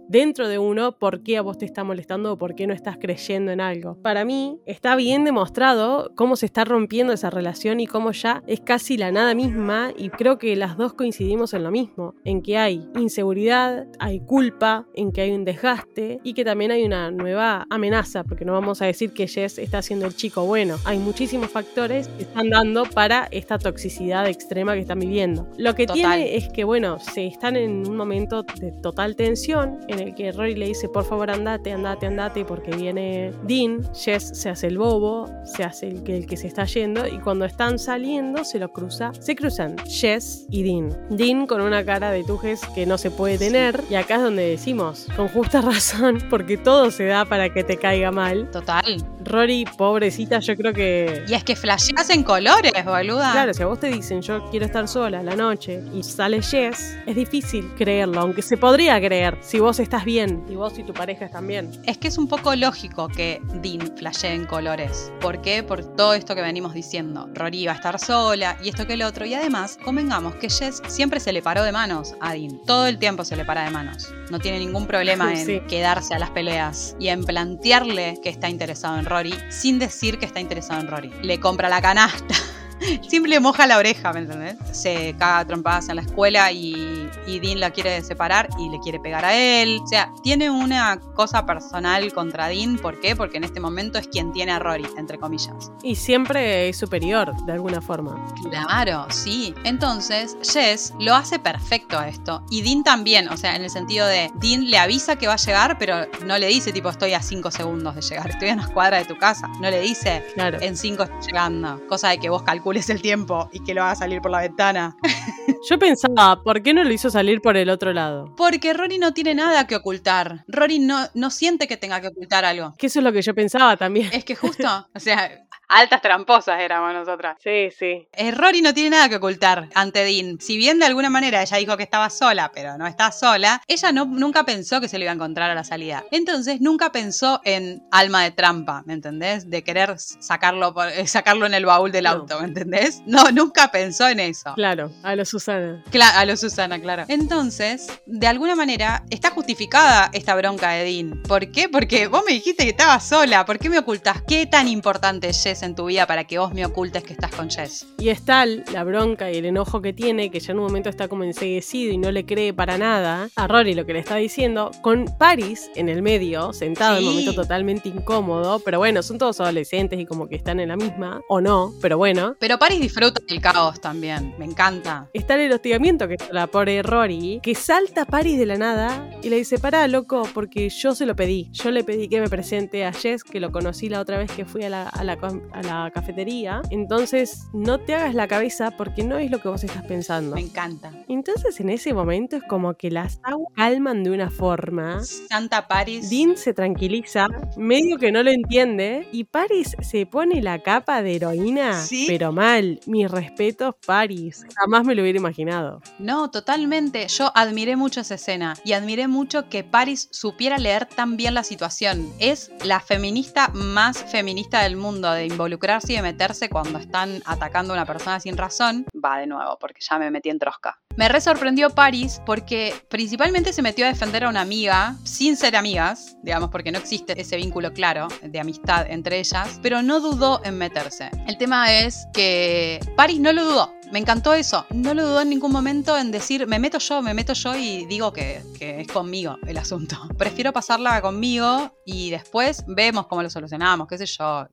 dentro 0.09 0.49
de 0.49 0.59
uno 0.59 0.93
por 0.93 1.23
qué 1.23 1.37
a 1.37 1.43
vos 1.43 1.59
te 1.59 1.65
está 1.65 1.85
molestando 1.85 2.33
o 2.33 2.39
por 2.39 2.55
qué 2.55 2.67
no 2.67 2.75
estás 2.75 2.97
creyendo 2.99 3.53
en 3.53 3.61
algo. 3.61 3.97
Para 4.03 4.25
mí 4.25 4.59
está 4.67 4.97
bien 4.97 5.25
demostrado 5.25 6.11
cómo 6.17 6.37
se 6.37 6.47
está 6.47 6.65
rompiendo 6.65 7.13
esa 7.13 7.31
relación 7.31 7.81
y 7.81 7.87
cómo 7.87 8.13
ya 8.13 8.43
es 8.47 8.61
casi 8.61 8.97
la 8.97 9.13
nada 9.13 9.35
misma 9.35 9.93
y 9.97 10.11
creo 10.11 10.39
que 10.39 10.57
las 10.57 10.77
dos 10.77 10.95
coincidimos 10.95 11.55
en 11.55 11.63
lo 11.63 11.71
mismo, 11.71 12.15
en 12.25 12.43
que 12.43 12.59
hay 12.59 12.89
inseguridad, 12.97 13.87
hay 13.99 14.21
culpa, 14.21 14.87
en 14.95 15.13
que 15.13 15.21
hay 15.21 15.33
un 15.33 15.45
desgaste 15.45 16.21
y 16.23 16.35
que 16.35 16.45
también 16.45 16.71
hay 16.71 16.85
una 16.85 17.11
nueva 17.11 17.67
amenaza, 17.71 18.25
porque 18.25 18.45
no 18.45 18.53
vamos 18.53 18.83
a 18.83 18.87
decir 18.87 19.13
que 19.13 19.29
Jess 19.29 19.59
está 19.59 19.83
siendo 19.83 20.07
el 20.07 20.15
chico 20.15 20.45
bueno, 20.45 20.77
hay 20.85 20.99
muchísimos 20.99 21.51
factores 21.51 22.09
que 22.09 22.23
están 22.23 22.51
dando 22.51 22.85
para 22.85 23.29
esta 23.31 23.59
toxicidad 23.59 24.27
extrema 24.29 24.75
que 24.75 24.81
están 24.81 24.99
viviendo. 24.99 25.47
Lo 25.57 25.75
que 25.75 25.87
tiene 25.87 26.37
es 26.37 26.49
que, 26.49 26.65
bueno, 26.65 26.99
se 26.99 27.27
están 27.27 27.57
en 27.57 27.87
un 27.87 27.97
momento 27.97 28.43
de 28.43 28.73
total 28.83 29.17
tensión, 29.17 29.79
en 29.89 29.98
el 29.99 30.15
que 30.15 30.33
Rory 30.33 30.55
le 30.55 30.67
dice, 30.67 30.89
por 30.89 31.05
favor 31.05 31.31
andate, 31.31 31.73
andate, 31.73 32.07
andate, 32.07 32.45
porque 32.45 32.71
viene 32.71 33.33
Dean, 33.45 33.83
Jess 33.95 34.31
se 34.35 34.49
hace 34.49 34.69
el 34.69 34.79
bobo, 34.79 35.29
se 35.45 35.65
hace 35.65 35.89
el 35.89 36.03
que, 36.03 36.17
el 36.17 36.27
que 36.27 36.37
se 36.37 36.47
está 36.47 36.65
yendo, 36.65 37.07
y 37.07 37.19
cuando 37.19 37.45
están 37.45 37.79
saliendo 37.79 38.45
se 38.45 38.59
lo 38.59 38.73
cruza, 38.73 39.13
se 39.19 39.35
cruzan 39.35 39.77
Jess 39.87 40.47
y 40.51 40.63
Dean. 40.63 40.97
Dean 41.11 41.47
con 41.47 41.61
una 41.61 41.85
cara 41.85 42.11
de 42.11 42.25
tujes 42.25 42.61
que 42.75 42.87
no 42.87 42.99
se 42.99 43.11
puede 43.11 43.39
tener, 43.39 43.83
y 43.91 43.95
acá 43.95 44.17
es 44.17 44.23
donde 44.23 44.49
decimos, 44.49 45.07
con 45.17 45.29
justa 45.29 45.61
razón, 45.63 46.19
porque 46.31 46.57
todo 46.57 46.91
se 46.91 47.07
da 47.07 47.25
para 47.25 47.53
que 47.53 47.65
te 47.65 47.77
caiga 47.77 48.11
mal. 48.11 48.51
Total. 48.51 49.05
Rory, 49.25 49.67
pobrecita, 49.77 50.39
yo 50.39 50.57
creo 50.57 50.73
que... 50.73 51.25
Y 51.29 51.35
es 51.35 51.45
que 51.45 51.55
flasheas 51.55 52.09
en 52.11 52.23
colores, 52.23 52.73
boluda. 52.85 53.33
Claro, 53.33 53.53
si 53.53 53.63
a 53.63 53.67
vos 53.67 53.79
te 53.79 53.89
dicen, 53.89 54.23
yo 54.23 54.49
quiero 54.51 54.65
estar 54.65 54.89
sola 54.89 55.23
la 55.23 55.37
noche, 55.37 55.83
y 55.95 56.03
sale 56.03 56.41
Jess, 56.41 56.97
es 57.07 57.17
difícil 57.17 57.71
creerlo, 57.77 58.21
aunque 58.21 58.43
se 58.43 58.57
podría 58.57 58.99
creer 59.01 59.37
si 59.41 59.59
vos 59.59 59.81
estás 59.81 59.88
bien 59.97 60.45
y 60.49 60.55
vos 60.55 60.79
y 60.79 60.85
tu 60.85 60.93
pareja 60.93 61.25
están 61.25 61.47
bien. 61.47 61.71
Es 61.87 61.99
que 61.99 62.09
es 62.09 62.19
un 62.19 62.29
poco 62.29 62.55
lógico 62.55 63.09
que 63.09 63.41
Dean 63.63 63.97
flashee 63.97 64.29
en 64.29 64.45
colores. 64.47 65.11
¿Por 65.21 65.41
qué? 65.41 65.63
Por 65.63 65.85
todo 65.97 66.15
esto 66.15 66.35
que 66.35 66.43
venimos 66.43 66.75
diciendo. 66.75 67.29
Rory 67.35 67.67
va 67.67 67.73
a 67.73 67.77
estar 67.77 67.99
sola 67.99 68.57
y 68.63 68.69
esto 68.69 68.87
que 68.87 68.95
el 68.95 69.03
otro. 69.03 69.25
Y 69.25 69.35
además, 69.35 69.79
convengamos 69.83 70.35
que 70.37 70.51
Jess 70.51 70.83
siempre 70.89 71.21
se 71.21 71.33
le 71.33 71.43
paró 71.43 71.63
de 71.63 71.73
manos 71.73 72.15
a 72.21 72.35
Dean. 72.35 72.61
Todo 72.67 72.87
el 72.87 72.99
tiempo 72.99 73.25
se 73.25 73.37
le 73.37 73.45
para 73.45 73.65
de 73.65 73.71
manos. 73.71 74.13
No 74.31 74.39
tiene 74.39 74.59
ningún 74.59 74.87
problema 74.87 75.33
en 75.41 75.67
quedarse 75.67 76.15
a 76.15 76.19
las 76.19 76.31
peleas 76.31 76.95
y 77.01 77.09
en 77.09 77.25
plantearle 77.25 78.21
que 78.23 78.29
está 78.29 78.49
interesado 78.49 78.99
en 78.99 79.07
Rory 79.07 79.35
sin 79.49 79.79
decir 79.79 80.19
que 80.19 80.27
está 80.27 80.41
interesado 80.41 80.81
en 80.81 80.89
Rory. 80.89 81.13
Le 81.23 81.41
compra 81.41 81.69
la 81.69 81.81
canasta. 81.81 82.35
Siempre 83.09 83.39
moja 83.41 83.67
la 83.67 83.79
oreja, 83.79 84.13
¿me 84.13 84.21
entendés? 84.21 84.57
Se 84.73 85.15
caga 85.19 85.45
trompadas 85.47 85.89
en 85.89 85.97
la 85.97 86.03
escuela 86.03 86.53
y, 86.53 87.09
y, 87.27 87.39
Dean 87.41 87.61
la 87.61 87.71
quiere 87.71 88.03
separar 88.03 88.49
y 88.59 88.69
le 88.69 88.79
quiere 88.81 89.01
pegar 89.01 89.25
a 89.25 89.35
él. 89.35 89.81
O 89.83 89.87
sea, 89.87 90.13
tiene 90.23 90.51
una 90.51 91.01
cosa 91.15 91.47
personal 91.47 92.13
contra 92.13 92.49
Dean. 92.49 92.77
¿Por 92.77 93.01
qué? 93.01 93.17
Porque 93.17 93.39
en 93.39 93.45
este 93.45 93.61
momento 93.61 93.99
es 93.99 94.09
quien 94.09 94.33
tiene 94.33 94.53
a 94.53 94.59
Rory, 94.59 94.87
entre 94.97 95.19
comillas. 95.19 95.71
Y 95.83 95.95
siempre 95.95 96.69
es 96.69 96.77
superior, 96.77 97.35
de 97.45 97.53
alguna 97.53 97.81
forma. 97.81 98.27
Claro, 98.51 99.07
sí. 99.11 99.55
Entonces, 99.65 100.37
Jess 100.43 100.95
lo 100.99 101.15
hace 101.15 101.39
perfecto 101.39 101.99
a 101.99 102.09
esto. 102.09 102.43
Y 102.51 102.63
Dean 102.63 102.83
también, 102.83 103.29
o 103.29 103.37
sea, 103.37 103.57
en 103.57 103.63
el 103.63 103.71
sentido 103.71 104.07
de 104.07 104.31
Dean 104.35 104.71
le 104.71 104.79
avisa 104.79 105.17
que 105.17 105.27
va 105.27 105.35
a 105.35 105.37
llegar, 105.37 105.79
pero 105.79 106.07
no 106.25 106.39
le 106.39 106.47
dice 106.49 106.73
tipo 106.73 106.89
estoy 106.89 107.15
a 107.15 107.23
5 107.23 107.51
segundos 107.51 107.95
de 107.95 108.03
llegar, 108.03 108.31
estoy 108.31 108.51
a 108.51 108.55
una 108.55 108.69
cuadra 108.69 108.99
de 108.99 109.05
tu 109.05 109.17
casa. 109.19 109.49
No 109.61 109.71
le 109.71 109.81
dice 109.81 110.25
claro. 110.35 110.59
en 110.61 110.77
5 110.77 111.03
estoy 111.03 111.21
llegando. 111.27 111.81
Cosa 111.89 112.09
de 112.09 112.19
que 112.19 112.29
vos 112.29 112.43
calcules 112.69 112.85
es 112.85 112.91
el 112.91 113.01
tiempo 113.01 113.49
y 113.53 113.61
que 113.61 113.75
lo 113.75 113.83
haga 113.83 113.95
salir 113.95 114.21
por 114.21 114.31
la 114.31 114.41
ventana. 114.41 114.97
Yo 115.69 115.79
pensaba, 115.79 116.43
¿por 116.43 116.63
qué 116.63 116.75
no 116.75 116.85
lo 116.85 116.93
hizo 116.93 117.11
salir 117.11 117.41
por 117.41 117.57
el 117.57 117.71
otro 117.71 117.93
lado? 117.93 118.35
Porque 118.37 118.73
Rory 118.75 118.99
no 118.99 119.13
tiene 119.13 119.35
nada 119.35 119.67
que 119.67 119.75
ocultar. 119.75 120.45
Rory 120.49 120.79
no, 120.79 121.09
no 121.15 121.31
siente 121.31 121.67
que 121.67 121.77
tenga 121.77 122.01
que 122.01 122.09
ocultar 122.09 122.45
algo. 122.45 122.75
Que 122.79 122.87
eso 122.87 123.01
es 123.01 123.05
lo 123.05 123.13
que 123.13 123.23
yo 123.23 123.35
pensaba 123.35 123.77
también. 123.77 124.11
Es 124.13 124.25
que 124.25 124.37
justo, 124.37 124.67
o 124.95 125.01
sea, 125.01 125.47
altas 125.69 126.01
tramposas 126.03 126.61
éramos 126.61 126.93
nosotras. 126.95 127.37
Sí, 127.43 127.71
sí. 127.77 128.09
Eh, 128.13 128.31
Rory 128.31 128.63
no 128.63 128.75
tiene 128.75 128.91
nada 128.91 129.09
que 129.09 129.17
ocultar 129.17 129.69
ante 129.75 130.05
Dean. 130.05 130.39
Si 130.41 130.57
bien 130.57 130.79
de 130.79 130.87
alguna 130.87 131.11
manera 131.11 131.43
ella 131.43 131.57
dijo 131.59 131.77
que 131.77 131.83
estaba 131.83 132.11
sola, 132.11 132.51
pero 132.53 132.77
no 132.79 132.87
está 132.87 133.13
sola, 133.13 133.63
ella 133.67 133.93
no, 133.93 134.07
nunca 134.07 134.45
pensó 134.45 134.81
que 134.81 134.89
se 134.89 134.99
lo 134.99 135.05
iba 135.05 135.13
a 135.13 135.15
encontrar 135.15 135.51
a 135.51 135.55
la 135.55 135.65
salida. 135.65 136.05
Entonces 136.11 136.61
nunca 136.61 136.91
pensó 136.91 137.41
en 137.45 137.83
alma 137.91 138.25
de 138.25 138.31
trampa, 138.31 138.83
¿me 138.87 138.95
entendés? 138.95 139.49
De 139.49 139.63
querer 139.63 139.95
sacarlo, 139.99 140.75
eh, 140.87 141.07
sacarlo 141.07 141.47
en 141.47 141.55
el 141.55 141.67
baúl 141.67 141.93
del 141.93 142.07
auto, 142.07 142.41
¿me 142.41 142.49
entendés? 142.49 143.03
No, 143.07 143.31
nunca 143.33 143.71
pensó 143.71 144.09
en 144.09 144.21
eso. 144.21 144.55
Claro, 144.55 144.91
a 145.03 145.15
lo 145.15 145.25
Susana. 145.25 145.83
Claro, 145.91 146.19
a 146.19 146.25
lo 146.25 146.37
Susana, 146.37 146.81
claro. 146.81 147.05
Entonces, 147.09 147.89
de 148.07 148.27
alguna 148.27 148.55
manera, 148.55 149.05
está 149.11 149.31
justificada 149.31 150.11
esta 150.13 150.35
bronca 150.35 150.71
de 150.71 150.85
Dean. 150.85 151.23
¿Por 151.23 151.51
qué? 151.51 151.69
Porque 151.69 152.07
vos 152.07 152.23
me 152.27 152.33
dijiste 152.33 152.65
que 152.65 152.71
estaba 152.71 153.01
sola. 153.01 153.45
¿Por 153.45 153.59
qué 153.59 153.69
me 153.69 153.79
ocultas? 153.79 154.23
¿Qué 154.27 154.47
tan 154.47 154.69
importante 154.69 155.29
es 155.29 155.43
en 155.63 155.75
tu 155.75 155.87
vida 155.87 156.07
para 156.07 156.25
que 156.25 156.39
vos 156.39 156.53
me 156.53 156.65
ocultes 156.65 157.03
que 157.03 157.13
estás 157.13 157.31
con 157.31 157.51
Jess. 157.51 157.87
Y 157.99 158.09
es 158.09 158.25
tal 158.25 158.65
la 158.73 158.85
bronca 158.85 159.31
y 159.31 159.37
el 159.37 159.45
enojo 159.45 159.81
que 159.81 159.93
tiene 159.93 160.31
que 160.31 160.41
ya 160.41 160.53
en 160.53 160.59
un 160.59 160.67
momento 160.67 160.89
está 160.89 161.09
como 161.09 161.25
enseguecido 161.25 161.93
y 161.93 161.99
no 161.99 162.11
le 162.11 162.25
cree 162.25 162.53
para 162.53 162.79
nada 162.79 163.29
a 163.37 163.47
Rory 163.47 163.75
lo 163.75 163.87
que 163.87 163.93
le 163.93 163.99
está 163.99 164.17
diciendo, 164.17 164.71
con 164.83 165.07
Paris 165.19 165.71
en 165.75 165.89
el 165.89 166.03
medio, 166.03 166.53
sentado 166.53 166.99
en 166.99 167.05
un 167.05 167.11
momento 167.11 167.35
totalmente 167.35 167.89
incómodo, 167.89 168.61
pero 168.61 168.79
bueno, 168.79 169.03
son 169.03 169.19
todos 169.19 169.41
adolescentes 169.41 169.99
y 169.99 170.07
como 170.07 170.29
que 170.29 170.37
están 170.37 170.61
en 170.61 170.69
la 170.69 170.77
misma, 170.77 171.21
o 171.29 171.41
no, 171.41 171.73
pero 171.81 171.99
bueno. 171.99 172.37
Pero 172.39 172.59
Paris 172.59 172.81
disfruta 172.81 173.21
del 173.29 173.41
caos 173.41 173.81
también, 173.81 174.35
me 174.39 174.45
encanta. 174.45 175.09
Está 175.13 175.35
el 175.35 175.53
hostigamiento 175.53 176.09
que 176.09 176.17
la 176.33 176.47
pobre 176.47 176.83
Rory, 176.83 177.41
que 177.43 177.55
salta 177.55 178.03
a 178.03 178.07
Paris 178.07 178.39
de 178.39 178.47
la 178.47 178.57
nada 178.57 179.11
y 179.23 179.29
le 179.31 179.37
dice, 179.37 179.59
pará, 179.59 179.87
loco, 179.89 180.23
porque 180.35 180.69
yo 180.69 180.95
se 180.95 181.07
lo 181.07 181.17
pedí. 181.17 181.49
Yo 181.53 181.71
le 181.71 181.85
pedí 181.85 182.09
que 182.09 182.21
me 182.21 182.29
presente 182.29 182.85
a 182.85 182.93
Jess, 182.93 183.25
que 183.25 183.41
lo 183.41 183.53
conocí 183.53 183.89
la 183.89 184.01
otra 184.01 184.19
vez 184.19 184.31
que 184.33 184.45
fui 184.45 184.63
a 184.65 184.71
la, 184.71 184.89
a 184.89 185.05
la, 185.05 185.17
a 185.53 185.63
la 185.63 185.91
cafetería. 185.91 186.63
Entonces, 186.71 187.47
no 187.53 187.79
te 187.79 187.95
hagas 187.95 188.15
la 188.15 188.29
cabeza 188.29 188.71
porque 188.71 189.05
no 189.05 189.19
es 189.19 189.31
lo 189.31 189.41
que 189.41 189.49
vos 189.49 189.65
estás 189.65 189.85
pensando. 189.85 190.35
Me 190.35 190.43
encanta. 190.43 190.93
Entonces, 191.09 191.61
en 191.61 191.71
ese 191.71 191.95
momento 191.95 192.37
es 192.37 192.43
como 192.45 192.75
que 192.75 192.91
las 192.91 193.21
aguas 193.23 193.53
calman 193.55 194.05
de 194.05 194.11
una 194.11 194.31
forma. 194.31 195.03
Santa 195.03 195.69
Paris. 195.69 196.11
Dean 196.11 196.37
se 196.37 196.55
tranquiliza, 196.55 197.27
medio 197.57 197.99
que 197.99 198.13
no 198.13 198.23
lo 198.23 198.31
entiende, 198.31 199.09
y 199.13 199.25
Paris 199.25 199.77
se 199.81 200.07
pone 200.07 200.43
la 200.43 200.61
capa 200.63 201.03
de 201.03 201.17
heroína, 201.17 201.81
¿Sí? 201.81 202.07
pero 202.09 202.33
mal. 202.33 202.81
Mis 202.87 203.11
respetos, 203.11 203.75
Paris. 203.87 204.45
Jamás 204.57 204.85
me 204.85 204.95
lo 204.95 205.03
hubiera 205.03 205.19
imaginado. 205.19 205.81
No, 205.99 206.31
totalmente. 206.31 207.07
Yo 207.09 207.33
admiré 207.35 207.77
mucho 207.77 208.01
esa 208.01 208.15
escena 208.15 208.55
y 208.65 208.73
admiré 208.73 209.09
mucho 209.09 209.49
que 209.49 209.65
Paris 209.65 210.09
supiera 210.13 210.59
leer 210.59 210.87
tan 210.87 211.17
bien 211.17 211.35
la 211.35 211.45
situación. 211.45 212.13
Es 212.19 212.51
la 212.65 212.81
feminista 212.81 213.49
más 213.49 214.05
feminista 214.11 214.63
del 214.63 214.77
mundo 214.77 215.11
de 215.11 215.25
involucrarse 215.39 215.93
y 215.93 215.97
de 215.97 216.03
meterse 216.03 216.49
cuando 216.49 216.79
están 216.81 217.23
atacando 217.25 217.73
a 217.73 217.77
una 217.77 217.87
persona 217.87 218.19
sin 218.19 218.37
razón, 218.37 218.87
va 218.93 219.19
de 219.19 219.29
nuevo, 219.29 219.57
porque 219.61 219.81
ya 219.89 219.97
me 219.97 220.11
metí 220.11 220.31
en 220.31 220.41
trosca. 220.41 220.81
Me 220.97 221.09
re 221.09 221.21
sorprendió 221.21 221.71
Paris 221.71 222.21
porque 222.27 222.75
principalmente 222.91 223.53
se 223.53 223.63
metió 223.63 223.85
a 223.85 223.89
defender 223.89 224.25
a 224.25 224.31
una 224.31 224.41
amiga, 224.41 224.97
sin 225.05 225.37
ser 225.37 225.55
amigas, 225.55 226.17
digamos, 226.25 226.51
porque 226.51 226.73
no 226.73 226.79
existe 226.79 227.21
ese 227.21 227.37
vínculo 227.37 227.73
claro 227.73 228.09
de 228.21 228.41
amistad 228.41 228.91
entre 228.91 229.21
ellas, 229.21 229.61
pero 229.63 229.81
no 229.81 230.01
dudó 230.01 230.41
en 230.45 230.59
meterse. 230.59 231.09
El 231.29 231.39
tema 231.39 231.73
es 231.73 232.09
que 232.13 232.81
Paris 232.97 233.21
no 233.21 233.33
lo 233.33 233.45
dudó. 233.45 233.73
Me 233.93 234.01
encantó 234.01 234.35
eso. 234.35 234.67
No 234.71 234.93
lo 234.93 235.07
dudó 235.07 235.21
en 235.23 235.31
ningún 235.31 235.53
momento 235.53 235.97
en 235.97 236.11
decir, 236.11 236.47
me 236.47 236.59
meto 236.59 236.79
yo, 236.79 237.01
me 237.01 237.15
meto 237.15 237.33
yo 237.33 237.57
y 237.57 237.87
digo 237.87 238.13
que, 238.13 238.43
que, 238.59 238.81
es 238.81 238.89
conmigo 238.89 239.39
el 239.47 239.57
asunto. 239.57 239.97
Prefiero 240.19 240.53
pasarla 240.53 241.01
conmigo 241.01 241.73
y 241.87 242.11
después 242.11 242.65
vemos 242.67 243.07
cómo 243.07 243.23
lo 243.23 243.31
solucionamos, 243.31 243.87
qué 243.87 243.97
sé 243.97 244.07
yo. 244.07 244.49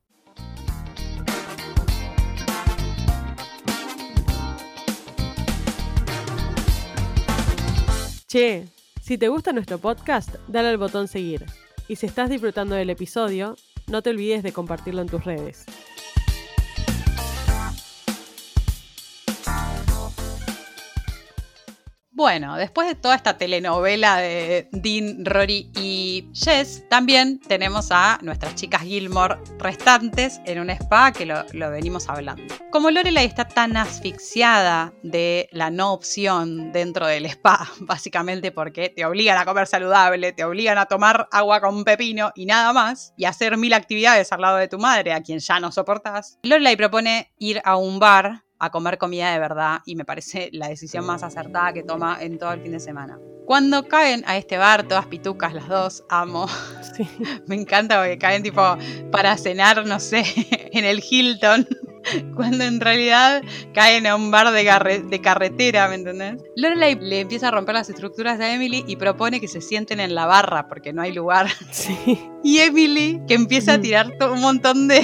Che, 8.36 8.68
si 9.02 9.18
te 9.18 9.30
gusta 9.30 9.54
nuestro 9.54 9.78
podcast, 9.78 10.36
dale 10.50 10.68
al 10.68 10.78
botón 10.78 11.08
seguir. 11.08 11.46
Y 11.88 11.96
si 11.96 12.06
estás 12.06 12.30
disfrutando 12.30 12.76
del 12.76 12.90
episodio, 12.90 13.56
no 13.88 14.02
te 14.02 14.10
olvides 14.10 14.44
de 14.44 14.52
compartirlo 14.52 15.02
en 15.02 15.08
tus 15.08 15.24
redes. 15.24 15.64
Bueno, 22.16 22.56
después 22.56 22.88
de 22.88 22.96
toda 22.96 23.14
esta 23.14 23.38
telenovela 23.38 24.16
de 24.16 24.70
Dean, 24.72 25.26
Rory 25.26 25.70
y 25.76 26.30
Jess, 26.34 26.88
también 26.90 27.42
tenemos 27.42 27.90
a 27.92 28.20
nuestras 28.22 28.56
chicas 28.56 28.84
Gilmore 28.84 29.36
restantes 29.60 30.40
en 30.46 30.62
un 30.62 30.70
spa 30.70 31.12
que 31.12 31.26
lo, 31.26 31.44
venimos 31.72 32.08
hablando. 32.08 32.42
Como 32.72 32.90
Lorelai 32.90 33.26
está 33.26 33.46
tan 33.46 33.76
asfixiada 33.76 34.94
de 35.04 35.50
la 35.52 35.70
no 35.70 35.92
opción 35.92 36.72
dentro 36.72 37.06
del 37.06 37.26
spa, 37.26 37.70
básicamente 37.82 38.54
porque 38.54 38.88
te 38.88 39.04
obligan 39.04 39.38
a 39.38 39.44
comer 39.44 39.68
saludable, 39.68 40.32
te 40.32 40.46
obligan 40.46 40.78
a 40.78 40.86
tomar 40.86 41.28
agua 41.34 41.60
con 41.60 41.84
pepino 41.84 42.32
y 42.34 42.46
nada 42.46 42.72
más, 42.72 43.14
y 43.18 43.26
hacer 43.26 43.58
mil 43.58 43.74
actividades 43.74 44.32
al 44.32 44.40
lado 44.40 44.56
de 44.56 44.70
tu 44.70 44.80
madre, 44.80 45.12
a 45.12 45.22
quien 45.22 45.40
ya 45.40 45.60
no 45.60 45.70
soportás, 45.70 46.40
Lorelai 46.44 46.78
propone 46.78 47.34
ir 47.40 47.62
a 47.66 47.76
un 47.76 48.00
bar 48.00 48.45
a 48.60 48.70
comer 48.70 48.98
comida 48.98 49.32
de 49.32 49.40
verdad 49.40 49.82
y 49.86 49.96
me 49.96 50.06
parece 50.06 50.50
la 50.52 50.68
decisión 50.68 51.06
más 51.06 51.24
acertada 51.24 51.74
que 51.74 51.84
toma 51.84 52.18
en 52.22 52.38
todo 52.38 52.54
el 52.54 52.62
fin 52.62 52.72
de 52.72 52.80
semana. 52.80 53.20
Cuando 53.46 53.88
caen 53.88 54.24
a 54.26 54.38
este 54.38 54.58
bar, 54.58 54.88
todas 54.88 55.06
pitucas 55.06 55.54
las 55.54 55.68
dos, 55.68 56.04
amo. 56.10 56.48
me 57.48 57.56
encanta 57.56 58.00
porque 58.00 58.18
caen 58.18 58.42
tipo 58.42 58.62
para 59.12 59.38
cenar, 59.38 59.86
no 59.86 60.00
sé, 60.00 60.24
en 60.72 60.84
el 60.84 61.04
Hilton. 61.08 61.68
Cuando 62.36 62.64
en 62.64 62.80
realidad 62.80 63.44
caen 63.74 64.08
a 64.08 64.16
un 64.16 64.32
bar 64.32 64.52
de, 64.52 65.04
de 65.08 65.22
carretera, 65.22 65.88
¿me 65.88 65.96
entendés? 65.96 66.44
Lorelai 66.56 66.96
le 67.00 67.22
empieza 67.22 67.48
a 67.48 67.52
romper 67.52 67.76
las 67.76 67.90
estructuras 67.90 68.40
a 68.40 68.54
Emily 68.54 68.84
y 68.88 68.96
propone 68.96 69.40
que 69.40 69.48
se 69.48 69.62
sienten 69.62 70.00
en 70.00 70.16
la 70.16 70.26
barra 70.26 70.68
porque 70.68 70.94
no 70.94 71.02
hay 71.02 71.14
lugar. 71.14 71.48
Y 72.44 72.60
Emily, 72.60 73.22
que 73.28 73.34
empieza 73.34 73.74
a 73.74 73.82
tirar 73.82 74.12
un 74.32 74.42
montón 74.42 74.88
de 74.88 75.02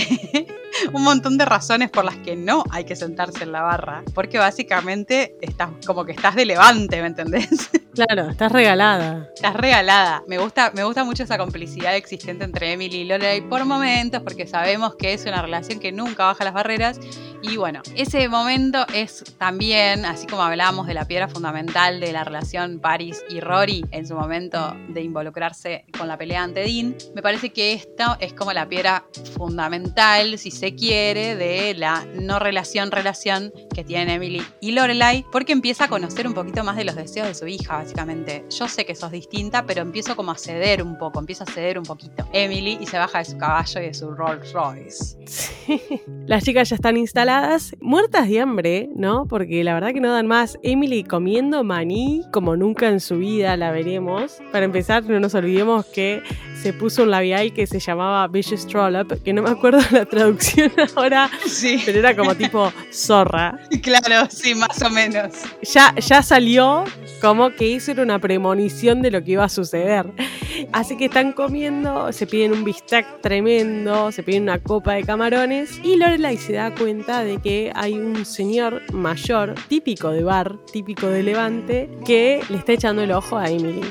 un 0.94 1.04
montón 1.04 1.38
de 1.38 1.46
razones 1.46 1.90
por 1.90 2.06
las 2.06 2.18
que 2.18 2.36
no 2.36 2.64
hay 2.72 2.86
que 2.86 2.96
sentarse 2.96 3.44
en 3.44 3.52
la 3.52 3.62
barra. 3.62 4.04
Porque 4.14 4.38
básicamente 4.38 5.36
estás 5.42 5.70
como 5.86 6.06
que 6.06 6.12
estás 6.12 6.36
de 6.36 6.46
levante, 6.46 7.02
¿me 7.02 7.08
entendés? 7.08 7.70
Claro, 7.94 8.30
estás 8.30 8.50
regalada. 8.54 9.30
Estás 9.36 9.54
regalada. 9.54 10.24
Me 10.26 10.38
gusta, 10.38 10.72
me 10.74 10.86
gusta 10.86 11.04
mucho 11.04 11.24
esa 11.24 11.38
complicidad 11.38 11.94
existente 11.98 12.46
entre 12.46 12.72
Emily 12.72 13.00
y 13.00 13.04
Lorelai 13.04 13.42
por 13.42 13.66
momentos, 13.66 14.24
porque 14.24 14.48
sabemos 14.48 14.96
que 14.96 15.14
es 15.14 15.26
una 15.26 15.42
relación 15.42 15.82
que 15.82 15.92
nunca 15.92 16.26
baja 16.26 16.46
las 16.46 16.54
barreras. 16.54 17.02
Y 17.44 17.58
bueno, 17.58 17.82
ese 17.96 18.28
momento 18.30 18.86
es 18.94 19.24
también, 19.38 20.06
así 20.06 20.28
como 20.28 20.44
hablábamos 20.44 20.86
de 20.86 20.94
la 20.94 21.06
piedra 21.06 21.28
fundamental 21.28 22.00
de 22.00 22.14
la 22.14 22.24
relación 22.24 22.80
Paris 22.80 23.24
y 23.30 23.40
Rory 23.40 23.84
en 23.92 24.08
su 24.08 24.16
momento 24.16 24.76
de 24.90 25.02
involucrarse 25.02 25.86
con 25.98 26.08
la 26.08 26.18
pelea 26.18 26.44
ante 26.44 26.62
Dean, 26.62 26.96
me 27.16 27.22
parece 27.22 27.52
que 27.52 27.74
esto 27.74 28.16
es 28.20 28.34
como 28.34 28.54
la 28.54 28.70
piedra 28.70 29.06
fundamental, 29.36 30.38
si 30.38 30.52
se 30.52 30.76
quiere, 30.76 31.36
de 31.36 31.74
la 31.74 32.06
no 32.14 32.38
relación-relación 32.38 33.52
que 33.74 33.84
tienen 33.84 34.10
Emily 34.10 34.44
y 34.60 34.74
Lorelai, 34.74 35.26
porque 35.32 35.52
empieza 35.52 35.86
a 35.86 35.88
conocer 35.88 36.28
un 36.28 36.34
poquito 36.34 36.64
más 36.64 36.78
de 36.78 36.84
los 36.84 36.96
deseos 36.96 37.28
de 37.28 37.34
su 37.34 37.48
hija, 37.48 37.78
básicamente. 37.78 38.46
Yo 38.50 38.68
sé 38.68 38.86
que 38.86 38.96
sos 38.96 39.12
distinta, 39.12 39.66
pero 39.66 39.82
empiezo 39.82 40.16
como 40.16 40.32
a 40.32 40.38
ceder 40.38 40.84
un 40.84 40.98
poco, 40.98 41.20
empiezo 41.20 41.44
a 41.44 41.48
ceder 41.48 41.80
un 41.80 41.86
poquito. 41.86 42.28
Emily 42.34 42.78
y 42.80 42.86
se 42.86 42.98
baja 42.98 43.20
de 43.20 43.26
su 43.26 43.38
caballo 43.38 43.82
y 43.82 43.86
de 43.86 43.94
su 43.94 44.12
Rolls 44.12 44.54
Royce. 44.54 45.18
Sí. 45.26 45.82
Las 46.28 46.44
chicas 46.44 46.70
ya 46.70 46.76
están 46.76 46.98
instaladas, 46.98 47.31
muertas 47.80 48.28
de 48.28 48.40
hambre, 48.40 48.90
¿no? 48.96 49.26
Porque 49.28 49.64
la 49.64 49.74
verdad 49.74 49.94
que 49.94 50.00
no 50.00 50.12
dan 50.12 50.28
más. 50.28 50.58
Emily 50.64 51.04
comiendo 51.04 51.64
maní 51.64 52.24
como 52.32 52.56
nunca 52.56 52.90
en 52.90 53.00
su 53.00 53.18
vida 53.18 53.58
la 53.58 53.72
veremos. 53.72 54.38
Para 54.52 54.66
empezar, 54.66 55.04
no 55.04 55.20
nos 55.20 55.36
olvidemos 55.36 55.86
que 55.86 56.22
se 56.62 56.74
puso 56.74 57.04
un 57.04 57.12
labial 57.12 57.54
que 57.54 57.66
se 57.66 57.80
llamaba 57.80 58.28
Vicious 58.28 58.68
Troll 58.68 58.96
Up, 58.96 59.22
que 59.24 59.34
no 59.34 59.42
me 59.42 59.50
acuerdo 59.50 59.80
la 59.92 60.06
traducción 60.06 60.72
ahora, 60.96 61.30
sí. 61.48 61.82
pero 61.86 62.00
era 62.00 62.16
como 62.16 62.36
tipo 62.36 62.72
zorra. 62.92 63.60
Claro, 63.82 64.28
sí, 64.30 64.54
más 64.54 64.80
o 64.84 64.90
menos. 64.92 65.34
Ya, 65.64 65.94
ya 65.96 66.22
salió 66.22 66.84
como 67.20 67.50
que 67.50 67.76
eso 67.76 67.92
era 67.92 68.04
una 68.04 68.20
premonición 68.20 69.02
de 69.02 69.10
lo 69.10 69.24
que 69.24 69.32
iba 69.32 69.44
a 69.44 69.50
suceder. 69.50 70.06
Así 70.72 70.98
que 70.98 71.06
están 71.06 71.34
comiendo, 71.34 72.12
se 72.12 72.28
piden 72.28 72.54
un 72.54 72.64
bistec 72.64 73.22
tremendo, 73.22 74.12
se 74.12 74.24
piden 74.24 74.44
una 74.44 74.60
copa 74.60 74.94
de 74.94 75.04
camarones 75.04 75.80
y 75.84 75.96
Lorelai 75.96 76.38
se 76.38 76.54
da 76.54 76.74
cuenta 76.74 77.24
de 77.24 77.38
que 77.38 77.72
hay 77.76 77.94
un 77.94 78.26
señor 78.26 78.82
mayor, 78.94 79.56
típico 79.68 80.10
de 80.10 80.24
bar, 80.24 80.58
típico 80.72 81.08
de 81.08 81.24
Levante, 81.24 81.90
que 82.06 82.42
le 82.50 82.58
está 82.58 82.74
echando 82.74 83.02
el 83.02 83.12
ojo 83.12 83.38
a 83.38 83.50
Emily. 83.50 83.82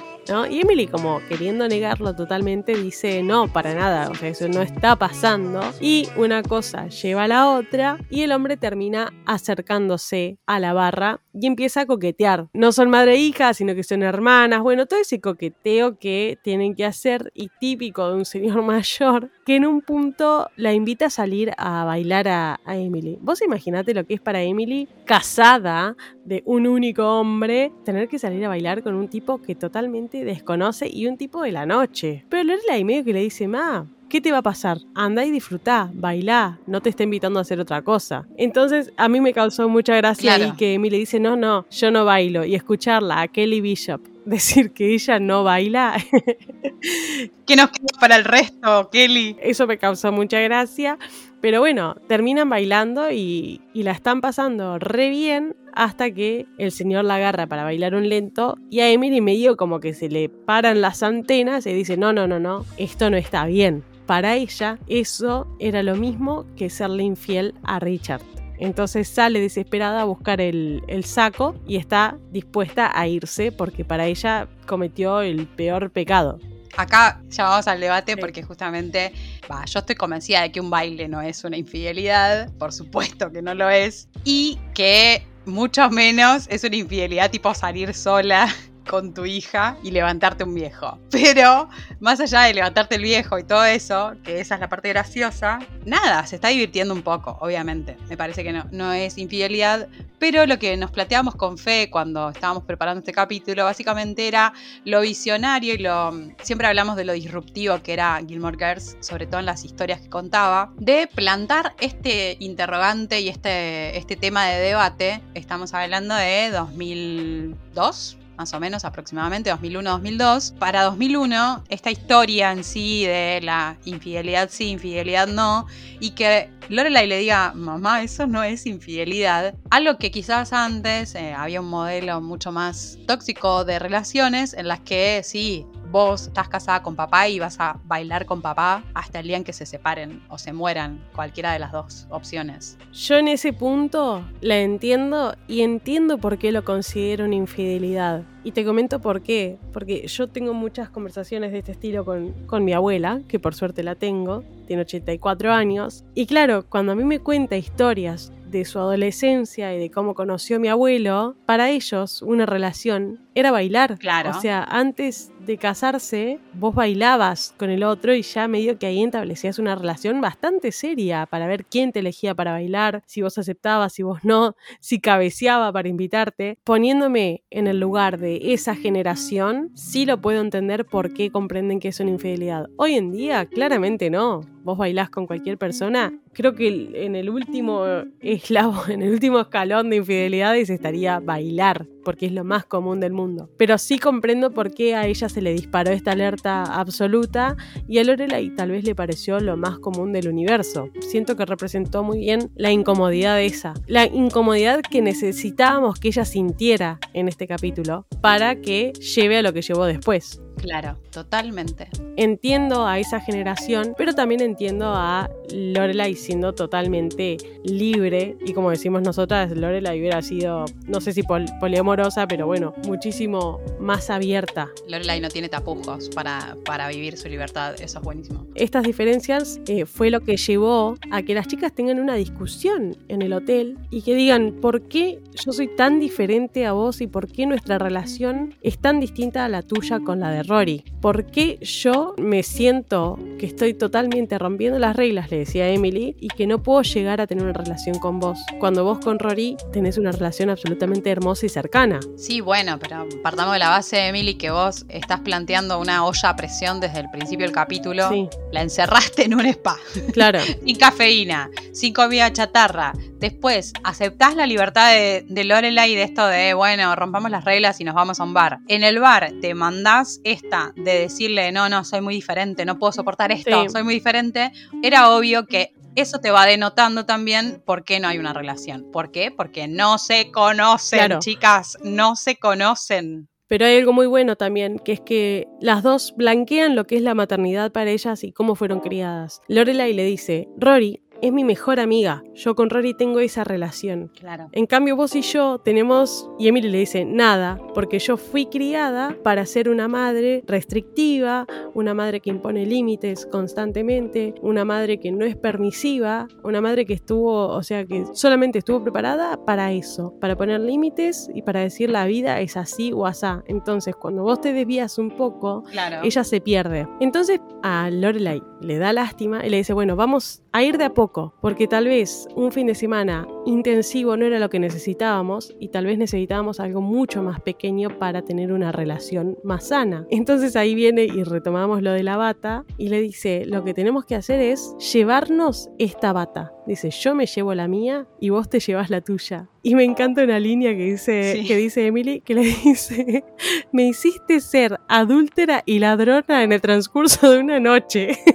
Y 0.48 0.60
Emily 0.60 0.86
como 0.86 1.20
queriendo 1.28 1.66
negarlo 1.66 2.14
totalmente 2.14 2.76
dice, 2.76 3.20
no, 3.24 3.48
para 3.48 3.74
nada, 3.74 4.08
o 4.08 4.14
sea, 4.14 4.28
eso 4.28 4.48
no 4.48 4.62
está 4.62 4.94
pasando. 4.94 5.60
Y 5.80 6.08
una 6.16 6.44
cosa 6.44 6.86
lleva 6.86 7.24
a 7.24 7.28
la 7.28 7.50
otra 7.50 7.98
y 8.10 8.22
el 8.22 8.30
hombre 8.30 8.56
termina 8.56 9.12
acercándose 9.26 10.38
a 10.46 10.60
la 10.60 10.72
barra 10.72 11.20
y 11.34 11.48
empieza 11.48 11.80
a 11.80 11.86
coquetear. 11.86 12.46
No 12.52 12.70
son 12.70 12.90
madre 12.90 13.14
e 13.14 13.18
hija, 13.18 13.54
sino 13.54 13.74
que 13.74 13.82
son 13.82 14.04
hermanas. 14.04 14.60
Bueno, 14.60 14.86
todo 14.86 15.00
ese 15.00 15.20
coqueteo 15.20 15.98
que 15.98 16.38
tienen 16.44 16.76
que 16.76 16.84
hacer 16.84 17.32
y 17.34 17.48
típico 17.58 18.08
de 18.08 18.14
un 18.14 18.24
señor 18.24 18.62
mayor 18.62 19.32
que 19.50 19.56
en 19.56 19.66
un 19.66 19.80
punto 19.80 20.48
la 20.54 20.72
invita 20.74 21.06
a 21.06 21.10
salir 21.10 21.50
a 21.56 21.82
bailar 21.82 22.28
a, 22.28 22.60
a 22.64 22.76
Emily. 22.76 23.18
Vos 23.20 23.42
imaginate 23.42 23.94
lo 23.94 24.06
que 24.06 24.14
es 24.14 24.20
para 24.20 24.40
Emily, 24.42 24.86
casada 25.04 25.96
de 26.24 26.44
un 26.46 26.68
único 26.68 27.18
hombre, 27.18 27.72
tener 27.84 28.06
que 28.06 28.20
salir 28.20 28.44
a 28.44 28.48
bailar 28.48 28.84
con 28.84 28.94
un 28.94 29.08
tipo 29.08 29.42
que 29.42 29.56
totalmente 29.56 30.24
desconoce 30.24 30.88
y 30.88 31.08
un 31.08 31.16
tipo 31.16 31.42
de 31.42 31.50
la 31.50 31.66
noche. 31.66 32.24
Pero 32.28 32.44
Lorelai 32.44 32.84
medio 32.84 33.02
que 33.02 33.12
le 33.12 33.22
dice, 33.22 33.48
ma, 33.48 33.88
¿qué 34.08 34.20
te 34.20 34.30
va 34.30 34.38
a 34.38 34.42
pasar? 34.42 34.78
Anda 34.94 35.24
y 35.24 35.32
disfrutá, 35.32 35.90
bailá, 35.94 36.60
no 36.68 36.80
te 36.80 36.90
está 36.90 37.02
invitando 37.02 37.40
a 37.40 37.42
hacer 37.42 37.58
otra 37.58 37.82
cosa. 37.82 38.28
Entonces 38.36 38.92
a 38.96 39.08
mí 39.08 39.20
me 39.20 39.32
causó 39.32 39.68
mucha 39.68 39.96
gracia 39.96 40.34
ahí 40.34 40.52
que 40.52 40.74
Emily 40.74 40.96
dice, 40.96 41.18
no, 41.18 41.34
no, 41.34 41.66
yo 41.72 41.90
no 41.90 42.04
bailo. 42.04 42.44
Y 42.44 42.54
escucharla 42.54 43.22
a 43.22 43.26
Kelly 43.26 43.60
Bishop 43.60 44.00
decir 44.24 44.72
que 44.72 44.94
ella 44.94 45.18
no 45.18 45.44
baila. 45.44 45.96
¿Qué 47.46 47.56
nos 47.56 47.70
queda 47.70 47.98
para 48.00 48.16
el 48.16 48.24
resto, 48.24 48.90
Kelly? 48.90 49.36
Eso 49.40 49.66
me 49.66 49.78
causó 49.78 50.12
mucha 50.12 50.40
gracia. 50.40 50.98
Pero 51.40 51.60
bueno, 51.60 51.96
terminan 52.06 52.50
bailando 52.50 53.10
y, 53.10 53.62
y, 53.72 53.82
la 53.82 53.92
están 53.92 54.20
pasando 54.20 54.78
re 54.78 55.08
bien 55.08 55.56
hasta 55.72 56.10
que 56.10 56.46
el 56.58 56.70
señor 56.70 57.04
la 57.06 57.14
agarra 57.14 57.46
para 57.46 57.64
bailar 57.64 57.94
un 57.94 58.10
lento 58.10 58.58
y 58.68 58.80
a 58.80 58.90
Emily 58.90 59.22
medio 59.22 59.56
como 59.56 59.80
que 59.80 59.94
se 59.94 60.10
le 60.10 60.28
paran 60.28 60.82
las 60.82 61.02
antenas 61.02 61.66
y 61.66 61.72
dice, 61.72 61.96
no, 61.96 62.12
no, 62.12 62.26
no, 62.26 62.38
no, 62.38 62.66
esto 62.76 63.08
no 63.08 63.16
está 63.16 63.46
bien. 63.46 63.82
Para 64.04 64.36
ella 64.36 64.78
eso 64.86 65.46
era 65.60 65.82
lo 65.82 65.96
mismo 65.96 66.44
que 66.56 66.68
serle 66.68 67.04
infiel 67.04 67.54
a 67.62 67.78
Richard. 67.78 68.39
Entonces 68.60 69.08
sale 69.08 69.40
desesperada 69.40 70.02
a 70.02 70.04
buscar 70.04 70.40
el, 70.40 70.82
el, 70.86 71.04
saco 71.04 71.56
y 71.66 71.76
está 71.76 72.18
dispuesta 72.30 72.92
a 72.94 73.08
irse 73.08 73.52
porque 73.52 73.86
para 73.86 74.06
ella 74.06 74.48
cometió 74.66 75.22
el 75.22 75.46
peor 75.46 75.90
pecado. 75.90 76.38
Acá 76.76 77.20
ya 77.30 77.44
vamos 77.44 77.66
al 77.66 77.80
debate 77.80 78.18
porque 78.18 78.42
justamente 78.42 79.12
bah, 79.48 79.64
yo 79.64 79.80
estoy 79.80 79.96
convencida 79.96 80.42
de 80.42 80.52
que 80.52 80.60
un 80.60 80.68
baile 80.68 81.08
no 81.08 81.22
es 81.22 81.42
una 81.42 81.56
infidelidad, 81.56 82.52
por 82.58 82.72
supuesto 82.72 83.32
que 83.32 83.42
no 83.42 83.54
lo 83.54 83.68
es, 83.70 84.08
y 84.24 84.58
que 84.74 85.26
mucho 85.46 85.88
menos 85.90 86.46
es 86.48 86.62
una 86.62 86.76
infidelidad 86.76 87.30
tipo 87.30 87.52
salir 87.54 87.94
sola 87.94 88.54
con 88.90 89.14
tu 89.14 89.24
hija 89.24 89.76
y 89.84 89.92
levantarte 89.92 90.42
un 90.42 90.52
viejo. 90.52 90.98
Pero 91.10 91.68
más 92.00 92.18
allá 92.18 92.42
de 92.42 92.54
levantarte 92.54 92.96
el 92.96 93.02
viejo 93.02 93.38
y 93.38 93.44
todo 93.44 93.64
eso, 93.64 94.14
que 94.24 94.40
esa 94.40 94.56
es 94.56 94.60
la 94.60 94.68
parte 94.68 94.88
graciosa, 94.88 95.60
nada, 95.86 96.26
se 96.26 96.34
está 96.34 96.48
divirtiendo 96.48 96.92
un 96.92 97.02
poco, 97.02 97.38
obviamente. 97.40 97.96
Me 98.08 98.16
parece 98.16 98.42
que 98.42 98.52
no, 98.52 98.66
no 98.72 98.92
es 98.92 99.16
infidelidad, 99.16 99.88
pero 100.18 100.44
lo 100.44 100.58
que 100.58 100.76
nos 100.76 100.90
planteamos 100.90 101.36
con 101.36 101.56
Fe 101.56 101.88
cuando 101.88 102.30
estábamos 102.30 102.64
preparando 102.64 102.98
este 102.98 103.12
capítulo 103.12 103.64
básicamente 103.64 104.26
era 104.26 104.52
lo 104.84 105.00
visionario 105.02 105.74
y 105.74 105.78
lo... 105.78 106.12
Siempre 106.42 106.66
hablamos 106.66 106.96
de 106.96 107.04
lo 107.04 107.12
disruptivo 107.12 107.80
que 107.82 107.92
era 107.92 108.20
Gilmore 108.26 108.56
Girls, 108.58 108.96
sobre 109.00 109.26
todo 109.26 109.38
en 109.38 109.46
las 109.46 109.64
historias 109.64 110.00
que 110.00 110.10
contaba, 110.10 110.72
de 110.76 111.06
plantar 111.06 111.74
este 111.80 112.36
interrogante 112.40 113.20
y 113.20 113.28
este, 113.28 113.96
este 113.96 114.16
tema 114.16 114.46
de 114.46 114.60
debate. 114.60 115.20
Estamos 115.34 115.74
hablando 115.74 116.14
de 116.16 116.50
2002, 116.50 118.16
más 118.40 118.54
o 118.54 118.58
menos 118.58 118.86
aproximadamente 118.86 119.52
2001-2002. 119.52 120.54
Para 120.54 120.84
2001, 120.84 121.64
esta 121.68 121.90
historia 121.90 122.52
en 122.52 122.64
sí 122.64 123.04
de 123.04 123.40
la 123.42 123.76
infidelidad 123.84 124.48
sí, 124.50 124.70
infidelidad 124.70 125.26
no, 125.28 125.66
y 126.00 126.12
que 126.12 126.48
Lorelai 126.70 127.06
le 127.06 127.18
diga, 127.18 127.52
mamá, 127.54 128.02
eso 128.02 128.26
no 128.26 128.42
es 128.42 128.64
infidelidad, 128.64 129.54
algo 129.68 129.98
que 129.98 130.10
quizás 130.10 130.54
antes 130.54 131.14
eh, 131.16 131.34
había 131.34 131.60
un 131.60 131.68
modelo 131.68 132.22
mucho 132.22 132.50
más 132.50 132.96
tóxico 133.06 133.66
de 133.66 133.78
relaciones 133.78 134.54
en 134.54 134.68
las 134.68 134.80
que 134.80 135.20
sí, 135.22 135.66
vos 135.90 136.28
estás 136.28 136.48
casada 136.48 136.82
con 136.82 136.96
papá 136.96 137.28
y 137.28 137.38
vas 137.38 137.58
a 137.60 137.78
bailar 137.84 138.26
con 138.26 138.42
papá 138.42 138.84
hasta 138.94 139.20
el 139.20 139.26
día 139.26 139.36
en 139.36 139.44
que 139.44 139.52
se 139.52 139.66
separen 139.66 140.22
o 140.28 140.38
se 140.38 140.52
mueran, 140.52 141.02
cualquiera 141.14 141.52
de 141.52 141.58
las 141.58 141.72
dos 141.72 142.06
opciones. 142.10 142.78
Yo 142.92 143.16
en 143.16 143.28
ese 143.28 143.52
punto 143.52 144.24
la 144.40 144.58
entiendo 144.58 145.34
y 145.48 145.62
entiendo 145.62 146.18
por 146.18 146.38
qué 146.38 146.52
lo 146.52 146.64
considero 146.64 147.24
una 147.24 147.34
infidelidad. 147.34 148.22
Y 148.42 148.52
te 148.52 148.64
comento 148.64 149.00
por 149.00 149.22
qué. 149.22 149.58
Porque 149.72 150.06
yo 150.06 150.28
tengo 150.28 150.54
muchas 150.54 150.88
conversaciones 150.88 151.52
de 151.52 151.58
este 151.58 151.72
estilo 151.72 152.04
con, 152.04 152.32
con 152.46 152.64
mi 152.64 152.72
abuela, 152.72 153.20
que 153.28 153.38
por 153.38 153.54
suerte 153.54 153.82
la 153.82 153.94
tengo, 153.94 154.44
tiene 154.66 154.82
84 154.82 155.52
años. 155.52 156.04
Y 156.14 156.26
claro, 156.26 156.64
cuando 156.68 156.92
a 156.92 156.94
mí 156.94 157.04
me 157.04 157.20
cuenta 157.20 157.56
historias 157.56 158.32
de 158.50 158.64
su 158.64 158.78
adolescencia 158.78 159.74
y 159.74 159.78
de 159.78 159.90
cómo 159.90 160.14
conoció 160.14 160.56
a 160.56 160.58
mi 160.58 160.68
abuelo, 160.68 161.36
para 161.46 161.70
ellos 161.70 162.22
una 162.22 162.46
relación 162.46 163.20
era 163.34 163.50
bailar. 163.50 163.98
Claro. 163.98 164.30
O 164.30 164.40
sea, 164.40 164.64
antes 164.64 165.29
de 165.46 165.56
casarse, 165.56 166.38
vos 166.54 166.74
bailabas 166.74 167.54
con 167.56 167.70
el 167.70 167.82
otro 167.82 168.14
y 168.14 168.22
ya 168.22 168.48
medio 168.48 168.78
que 168.78 168.86
ahí 168.86 169.02
establecías 169.02 169.58
una 169.58 169.74
relación 169.74 170.20
bastante 170.20 170.72
seria 170.72 171.26
para 171.26 171.46
ver 171.46 171.64
quién 171.64 171.92
te 171.92 172.00
elegía 172.00 172.34
para 172.34 172.52
bailar, 172.52 173.02
si 173.06 173.22
vos 173.22 173.38
aceptabas, 173.38 173.92
si 173.92 174.02
vos 174.02 174.20
no, 174.22 174.54
si 174.80 175.00
cabeceaba 175.00 175.72
para 175.72 175.88
invitarte. 175.88 176.58
Poniéndome 176.64 177.42
en 177.50 177.66
el 177.66 177.80
lugar 177.80 178.18
de 178.18 178.52
esa 178.52 178.74
generación, 178.74 179.70
sí 179.74 180.06
lo 180.06 180.20
puedo 180.20 180.40
entender 180.40 180.84
por 180.84 181.12
qué 181.12 181.30
comprenden 181.30 181.80
que 181.80 181.88
es 181.88 182.00
una 182.00 182.10
infidelidad. 182.10 182.68
Hoy 182.76 182.94
en 182.94 183.10
día, 183.10 183.46
claramente 183.46 184.10
no. 184.10 184.42
Vos 184.62 184.78
bailás 184.78 185.10
con 185.10 185.26
cualquier 185.26 185.58
persona. 185.58 186.12
Creo 186.32 186.54
que 186.54 187.04
en 187.04 187.16
el 187.16 187.30
último 187.30 187.84
eslavo, 188.20 188.82
en 188.88 189.02
el 189.02 189.12
último 189.12 189.40
escalón 189.40 189.90
de 189.90 189.96
infidelidades 189.96 190.70
estaría 190.70 191.18
bailar, 191.20 191.86
porque 192.04 192.26
es 192.26 192.32
lo 192.32 192.44
más 192.44 192.64
común 192.64 193.00
del 193.00 193.12
mundo. 193.12 193.50
Pero 193.56 193.78
sí 193.78 193.98
comprendo 193.98 194.52
por 194.52 194.72
qué 194.72 194.94
a 194.94 195.06
ella 195.06 195.28
se 195.28 195.42
le 195.42 195.52
disparó 195.52 195.90
esta 195.90 196.12
alerta 196.12 196.62
absoluta 196.62 197.56
y 197.88 197.98
a 197.98 198.04
Lorelai 198.04 198.50
tal 198.54 198.70
vez 198.70 198.84
le 198.84 198.94
pareció 198.94 199.40
lo 199.40 199.56
más 199.56 199.78
común 199.78 200.12
del 200.12 200.28
universo. 200.28 200.90
Siento 201.00 201.36
que 201.36 201.46
representó 201.46 202.02
muy 202.02 202.18
bien 202.20 202.50
la 202.54 202.70
incomodidad 202.70 203.40
esa, 203.42 203.74
la 203.86 204.06
incomodidad 204.06 204.80
que 204.82 205.02
necesitábamos 205.02 205.98
que 205.98 206.08
ella 206.08 206.24
sintiera 206.24 206.98
en 207.12 207.28
este 207.28 207.46
capítulo 207.46 208.06
para 208.20 208.60
que 208.60 208.92
lleve 208.92 209.38
a 209.38 209.42
lo 209.42 209.52
que 209.52 209.62
llevó 209.62 209.84
después. 209.86 210.40
Claro, 210.60 210.98
totalmente. 211.10 211.88
Entiendo 212.16 212.86
a 212.86 212.98
esa 212.98 213.20
generación, 213.20 213.94
pero 213.96 214.14
también 214.14 214.42
entiendo 214.42 214.92
a 214.94 215.30
Lorelai 215.50 216.14
siendo 216.14 216.54
totalmente 216.54 217.38
libre. 217.64 218.36
Y 218.44 218.52
como 218.52 218.70
decimos 218.70 219.00
nosotras, 219.02 219.50
Lorelai 219.52 219.98
hubiera 219.98 220.20
sido, 220.20 220.66
no 220.86 221.00
sé 221.00 221.12
si 221.12 221.22
pol 221.22 221.46
poliamorosa, 221.60 222.26
pero 222.26 222.46
bueno, 222.46 222.74
muchísimo 222.86 223.60
más 223.80 224.10
abierta. 224.10 224.68
Lorelai 224.86 225.20
no 225.20 225.28
tiene 225.28 225.48
tapujos 225.48 226.10
para, 226.10 226.56
para 226.66 226.88
vivir 226.88 227.16
su 227.16 227.28
libertad, 227.28 227.74
eso 227.80 227.98
es 227.98 228.04
buenísimo. 228.04 228.46
Estas 228.54 228.84
diferencias 228.84 229.60
eh, 229.66 229.86
fue 229.86 230.10
lo 230.10 230.20
que 230.20 230.36
llevó 230.36 230.96
a 231.10 231.22
que 231.22 231.34
las 231.34 231.46
chicas 231.48 231.72
tengan 231.72 231.98
una 231.98 232.14
discusión 232.16 232.98
en 233.08 233.22
el 233.22 233.32
hotel 233.32 233.78
y 233.90 234.02
que 234.02 234.14
digan, 234.14 234.52
¿por 234.60 234.82
qué 234.82 235.20
yo 235.42 235.52
soy 235.52 235.68
tan 235.74 236.00
diferente 236.00 236.66
a 236.66 236.72
vos 236.72 237.00
y 237.00 237.06
por 237.06 237.28
qué 237.28 237.46
nuestra 237.46 237.78
relación 237.78 238.54
es 238.60 238.78
tan 238.78 239.00
distinta 239.00 239.46
a 239.46 239.48
la 239.48 239.62
tuya 239.62 240.00
con 240.00 240.20
la 240.20 240.30
de 240.30 240.49
Rory. 240.50 240.84
¿Por 241.00 241.26
qué 241.26 241.58
yo 241.62 242.14
me 242.18 242.42
siento 242.42 243.18
que 243.38 243.46
estoy 243.46 243.72
totalmente 243.72 244.36
rompiendo 244.36 244.78
las 244.80 244.96
reglas, 244.96 245.30
le 245.30 245.38
decía 245.38 245.68
Emily, 245.68 246.16
y 246.18 246.26
que 246.28 246.48
no 246.48 246.62
puedo 246.62 246.82
llegar 246.82 247.20
a 247.20 247.28
tener 247.28 247.44
una 247.44 247.52
relación 247.52 247.98
con 248.00 248.18
vos? 248.18 248.38
Cuando 248.58 248.82
vos 248.84 248.98
con 248.98 249.20
Rory 249.20 249.56
tenés 249.72 249.96
una 249.96 250.10
relación 250.10 250.50
absolutamente 250.50 251.08
hermosa 251.08 251.46
y 251.46 251.48
cercana. 251.48 252.00
Sí, 252.16 252.40
bueno, 252.40 252.78
pero 252.80 253.06
partamos 253.22 253.52
de 253.52 253.60
la 253.60 253.70
base, 253.70 254.08
Emily, 254.08 254.34
que 254.34 254.50
vos 254.50 254.84
estás 254.88 255.20
planteando 255.20 255.78
una 255.78 256.04
olla 256.04 256.30
a 256.30 256.36
presión 256.36 256.80
desde 256.80 256.98
el 256.98 257.10
principio 257.10 257.46
del 257.46 257.54
capítulo. 257.54 258.08
Sí. 258.10 258.28
La 258.50 258.62
encerraste 258.62 259.24
en 259.24 259.34
un 259.34 259.46
spa. 259.46 259.76
Claro. 260.12 260.40
sin 260.66 260.76
cafeína, 260.76 261.48
sin 261.72 261.94
comida 261.94 262.32
chatarra. 262.32 262.92
Después, 263.20 263.72
aceptás 263.84 264.34
la 264.34 264.46
libertad 264.46 264.92
de, 264.92 265.24
de 265.28 265.44
Lorelai 265.44 265.94
de 265.94 266.02
esto 266.02 266.26
de, 266.26 266.54
bueno, 266.54 266.96
rompamos 266.96 267.30
las 267.30 267.44
reglas 267.44 267.80
y 267.80 267.84
nos 267.84 267.94
vamos 267.94 268.18
a 268.18 268.24
un 268.24 268.34
bar. 268.34 268.58
En 268.66 268.82
el 268.82 268.98
bar 268.98 269.32
te 269.40 269.54
mandás 269.54 270.20
esta 270.42 270.72
de 270.76 271.00
decirle, 271.00 271.52
no, 271.52 271.68
no, 271.68 271.84
soy 271.84 272.00
muy 272.00 272.14
diferente, 272.14 272.64
no 272.64 272.78
puedo 272.78 272.92
soportar 272.92 273.32
esto, 273.32 273.62
Sí. 273.64 273.68
soy 273.70 273.82
muy 273.82 273.94
diferente. 273.94 274.52
Era 274.82 275.10
obvio 275.10 275.46
que 275.46 275.72
eso 275.96 276.18
te 276.18 276.30
va 276.30 276.46
denotando 276.46 277.04
también 277.04 277.62
por 277.66 277.84
qué 277.84 278.00
no 278.00 278.08
hay 278.08 278.18
una 278.18 278.32
relación. 278.32 278.90
¿Por 278.92 279.10
qué? 279.10 279.30
Porque 279.30 279.68
no 279.68 279.98
se 279.98 280.30
conocen, 280.30 280.98
Claro. 280.98 281.18
chicas, 281.18 281.76
no 281.82 282.16
se 282.16 282.36
conocen. 282.36 283.28
Pero 283.48 283.66
hay 283.66 283.78
algo 283.78 283.92
muy 283.92 284.06
bueno 284.06 284.36
también, 284.36 284.78
que 284.78 284.92
es 284.92 285.00
que 285.00 285.48
las 285.60 285.82
dos 285.82 286.14
blanquean 286.16 286.76
lo 286.76 286.86
que 286.86 286.94
es 286.94 287.02
la 287.02 287.14
maternidad 287.14 287.72
para 287.72 287.90
ellas 287.90 288.22
y 288.22 288.32
cómo 288.32 288.54
fueron 288.54 288.78
criadas. 288.78 289.40
Lorelai 289.48 289.92
le 289.92 290.04
dice, 290.04 290.48
Rory 290.56 291.02
es 291.22 291.32
mi 291.32 291.44
mejor 291.44 291.80
amiga, 291.80 292.22
yo 292.34 292.54
con 292.54 292.70
Rory 292.70 292.94
tengo 292.94 293.20
esa 293.20 293.44
relación. 293.44 294.10
Claro. 294.18 294.48
En 294.52 294.66
cambio, 294.66 294.96
vos 294.96 295.14
y 295.14 295.22
yo 295.22 295.58
tenemos, 295.58 296.30
y 296.38 296.48
Emily 296.48 296.68
le 296.70 296.78
dice, 296.78 297.04
nada, 297.04 297.58
porque 297.74 297.98
yo 297.98 298.16
fui 298.16 298.46
criada 298.46 299.16
para 299.22 299.44
ser 299.46 299.68
una 299.68 299.88
madre 299.88 300.42
restrictiva, 300.46 301.46
una 301.74 301.94
madre 301.94 302.20
que 302.20 302.30
impone 302.30 302.64
límites 302.66 303.26
constantemente, 303.26 304.34
una 304.42 304.64
madre 304.64 304.98
que 304.98 305.12
no 305.12 305.24
es 305.24 305.36
permisiva, 305.36 306.26
una 306.42 306.60
madre 306.60 306.86
que 306.86 306.94
estuvo, 306.94 307.48
o 307.48 307.62
sea, 307.62 307.84
que 307.84 308.04
solamente 308.14 308.58
estuvo 308.58 308.82
preparada 308.82 309.44
para 309.44 309.72
eso, 309.72 310.14
para 310.20 310.36
poner 310.36 310.60
límites 310.60 311.30
y 311.34 311.42
para 311.42 311.60
decir 311.60 311.90
la 311.90 312.06
vida 312.06 312.40
es 312.40 312.56
así 312.56 312.92
o 312.92 313.06
asá. 313.06 313.42
Entonces, 313.46 313.94
cuando 313.94 314.22
vos 314.22 314.40
te 314.40 314.52
desvías 314.52 314.98
un 314.98 315.10
poco, 315.10 315.64
Claro. 315.70 316.00
ella 316.04 316.24
se 316.24 316.40
pierde. 316.40 316.86
Entonces 317.00 317.40
a 317.62 317.90
Lorelai 317.90 318.42
le 318.60 318.78
da 318.78 318.92
lástima 318.92 319.44
y 319.46 319.50
le 319.50 319.58
dice, 319.58 319.72
bueno, 319.72 319.96
vamos 319.96 320.42
a 320.52 320.62
ir 320.62 320.78
de 320.78 320.84
a 320.84 320.94
poco, 320.94 321.09
porque 321.40 321.66
tal 321.66 321.86
vez 321.86 322.28
un 322.36 322.52
fin 322.52 322.66
de 322.66 322.74
semana 322.74 323.26
intensivo 323.46 324.16
no 324.16 324.24
era 324.26 324.38
lo 324.38 324.48
que 324.48 324.58
necesitábamos 324.60 325.54
y 325.58 325.68
tal 325.68 325.86
vez 325.86 325.98
necesitábamos 325.98 326.60
algo 326.60 326.80
mucho 326.80 327.22
más 327.22 327.40
pequeño 327.40 327.98
para 327.98 328.22
tener 328.22 328.52
una 328.52 328.70
relación 328.72 329.36
más 329.42 329.68
sana. 329.68 330.06
Entonces 330.10 330.54
ahí 330.56 330.74
viene 330.74 331.04
y 331.04 331.24
retomamos 331.24 331.82
lo 331.82 331.92
de 331.92 332.02
la 332.02 332.16
bata 332.16 332.64
y 332.78 332.88
le 332.88 333.00
dice, 333.00 333.44
lo 333.46 333.64
que 333.64 333.74
tenemos 333.74 334.04
que 334.04 334.14
hacer 334.14 334.40
es 334.40 334.74
llevarnos 334.92 335.68
esta 335.78 336.12
bata. 336.12 336.52
Dice, 336.66 336.90
yo 336.90 337.14
me 337.14 337.26
llevo 337.26 337.54
la 337.54 337.66
mía 337.66 338.06
y 338.20 338.28
vos 338.30 338.48
te 338.48 338.60
llevas 338.60 338.90
la 338.90 339.00
tuya. 339.00 339.48
Y 339.62 339.74
me 339.74 339.82
encanta 339.84 340.22
una 340.22 340.38
línea 340.38 340.70
que 340.76 340.84
dice, 340.92 341.34
Sí. 341.36 341.46
que 341.46 341.56
dice 341.56 341.86
Emily, 341.86 342.20
que 342.20 342.34
le 342.34 342.42
dice, 342.64 343.24
me 343.72 343.86
hiciste 343.88 344.40
ser 344.40 344.78
adúltera 344.88 345.62
y 345.66 345.80
ladrona 345.80 346.44
en 346.44 346.52
el 346.52 346.60
transcurso 346.60 347.30
de 347.32 347.38
una 347.40 347.58
noche. 347.58 348.10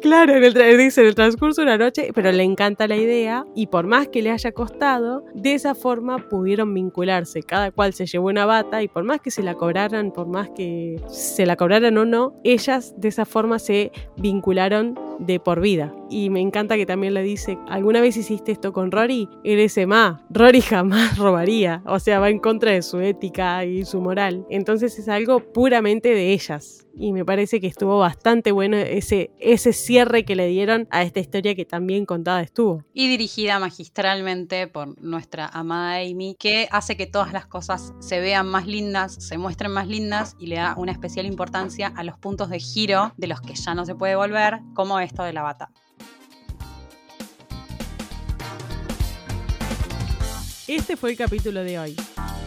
Claro, 0.00 0.36
en 0.36 0.44
el 0.44 0.78
dice 0.78 1.00
en 1.00 1.08
el 1.08 1.14
transcurso 1.16 1.60
de 1.60 1.66
una 1.66 1.78
noche, 1.78 2.12
pero 2.14 2.30
le 2.30 2.44
encanta 2.44 2.86
la 2.86 2.96
idea 2.96 3.44
y 3.56 3.66
por 3.66 3.88
más 3.88 4.06
que 4.06 4.22
le 4.22 4.30
haya 4.30 4.52
costado, 4.52 5.24
de 5.34 5.54
esa 5.54 5.74
forma 5.74 6.28
pudieron 6.28 6.72
vincularse. 6.72 7.42
Cada 7.42 7.72
cual 7.72 7.92
se 7.94 8.06
llevó 8.06 8.28
una 8.28 8.46
bata 8.46 8.80
y 8.80 8.86
por 8.86 9.02
más 9.02 9.20
que 9.20 9.32
se 9.32 9.42
la 9.42 9.54
cobraran, 9.54 10.12
por 10.12 10.28
más 10.28 10.50
que 10.50 11.00
se 11.08 11.46
la 11.46 11.56
cobraran 11.56 11.98
o 11.98 12.04
no, 12.04 12.40
ellas 12.44 12.94
de 12.96 13.08
esa 13.08 13.24
forma 13.24 13.58
se 13.58 13.90
vincularon 14.16 14.94
de 15.18 15.40
por 15.40 15.60
vida. 15.60 15.94
Y 16.10 16.30
me 16.30 16.40
encanta 16.40 16.76
que 16.76 16.86
también 16.86 17.14
le 17.14 17.22
dice, 17.22 17.58
¿alguna 17.68 18.00
vez 18.00 18.16
hiciste 18.16 18.52
esto 18.52 18.72
con 18.72 18.90
Rory? 18.90 19.28
Él 19.44 19.58
dice, 19.58 19.86
ma, 19.86 20.24
Rory 20.30 20.60
jamás 20.62 21.18
robaría. 21.18 21.82
O 21.86 21.98
sea, 21.98 22.20
va 22.20 22.30
en 22.30 22.38
contra 22.38 22.72
de 22.72 22.82
su 22.82 23.00
ética 23.00 23.64
y 23.64 23.84
su 23.84 24.00
moral. 24.00 24.46
Entonces 24.50 24.98
es 24.98 25.08
algo 25.08 25.40
puramente 25.40 26.08
de 26.10 26.32
ellas. 26.32 26.84
Y 27.00 27.12
me 27.12 27.24
parece 27.24 27.60
que 27.60 27.68
estuvo 27.68 27.98
bastante 27.98 28.50
bueno 28.50 28.76
ese, 28.76 29.30
ese 29.38 29.72
cierre 29.72 30.24
que 30.24 30.34
le 30.34 30.48
dieron 30.48 30.88
a 30.90 31.04
esta 31.04 31.20
historia 31.20 31.54
que 31.54 31.64
también 31.64 32.04
contada 32.06 32.42
estuvo. 32.42 32.82
y 32.92 33.08
dirigida 33.08 33.60
magistralmente 33.60 34.66
por 34.66 35.00
nuestra 35.00 35.46
amada 35.46 35.98
Amy, 35.98 36.36
que 36.40 36.66
hace 36.72 36.96
que 36.96 37.06
todas 37.06 37.32
las 37.32 37.46
cosas 37.46 37.94
se 38.00 38.18
vean 38.18 38.48
más 38.48 38.66
lindas, 38.66 39.14
se 39.14 39.38
muestren 39.38 39.70
más 39.70 39.86
lindas 39.86 40.34
y 40.40 40.46
le 40.46 40.56
da 40.56 40.74
una 40.76 40.90
especial 40.90 41.26
importancia 41.26 41.92
a 41.94 42.02
los 42.02 42.18
puntos 42.18 42.50
de 42.50 42.58
giro 42.58 43.12
de 43.16 43.28
los 43.28 43.40
que 43.40 43.54
ya 43.54 43.74
no 43.74 43.86
se 43.86 43.94
puede 43.94 44.16
volver, 44.16 44.60
como 44.74 44.98
esto 45.08 45.24
de 45.24 45.32
la 45.32 45.42
bata. 45.42 45.70
Este 50.66 50.96
fue 50.96 51.10
el 51.10 51.16
capítulo 51.16 51.64
de 51.64 51.78
hoy. 51.78 51.96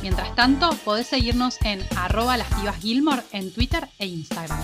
Mientras 0.02 0.34
tanto, 0.36 0.70
podés 0.86 1.08
seguirnos 1.08 1.58
en 1.64 1.82
arroba 1.96 2.38
las 2.38 2.48
pibas 2.54 2.78
Gilmore 2.78 3.24
en 3.32 3.52
Twitter 3.52 3.88
e 4.00 4.06
Instagram. 4.06 4.60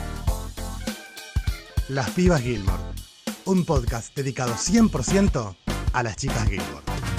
Las 1.90 2.10
Pibas 2.12 2.42
Gilmore, 2.42 2.84
un 3.46 3.66
podcast 3.66 4.16
dedicado 4.16 4.54
100% 4.54 5.56
a 5.94 6.04
las 6.04 6.18
chicas 6.18 6.50
Gilmore. 6.50 7.16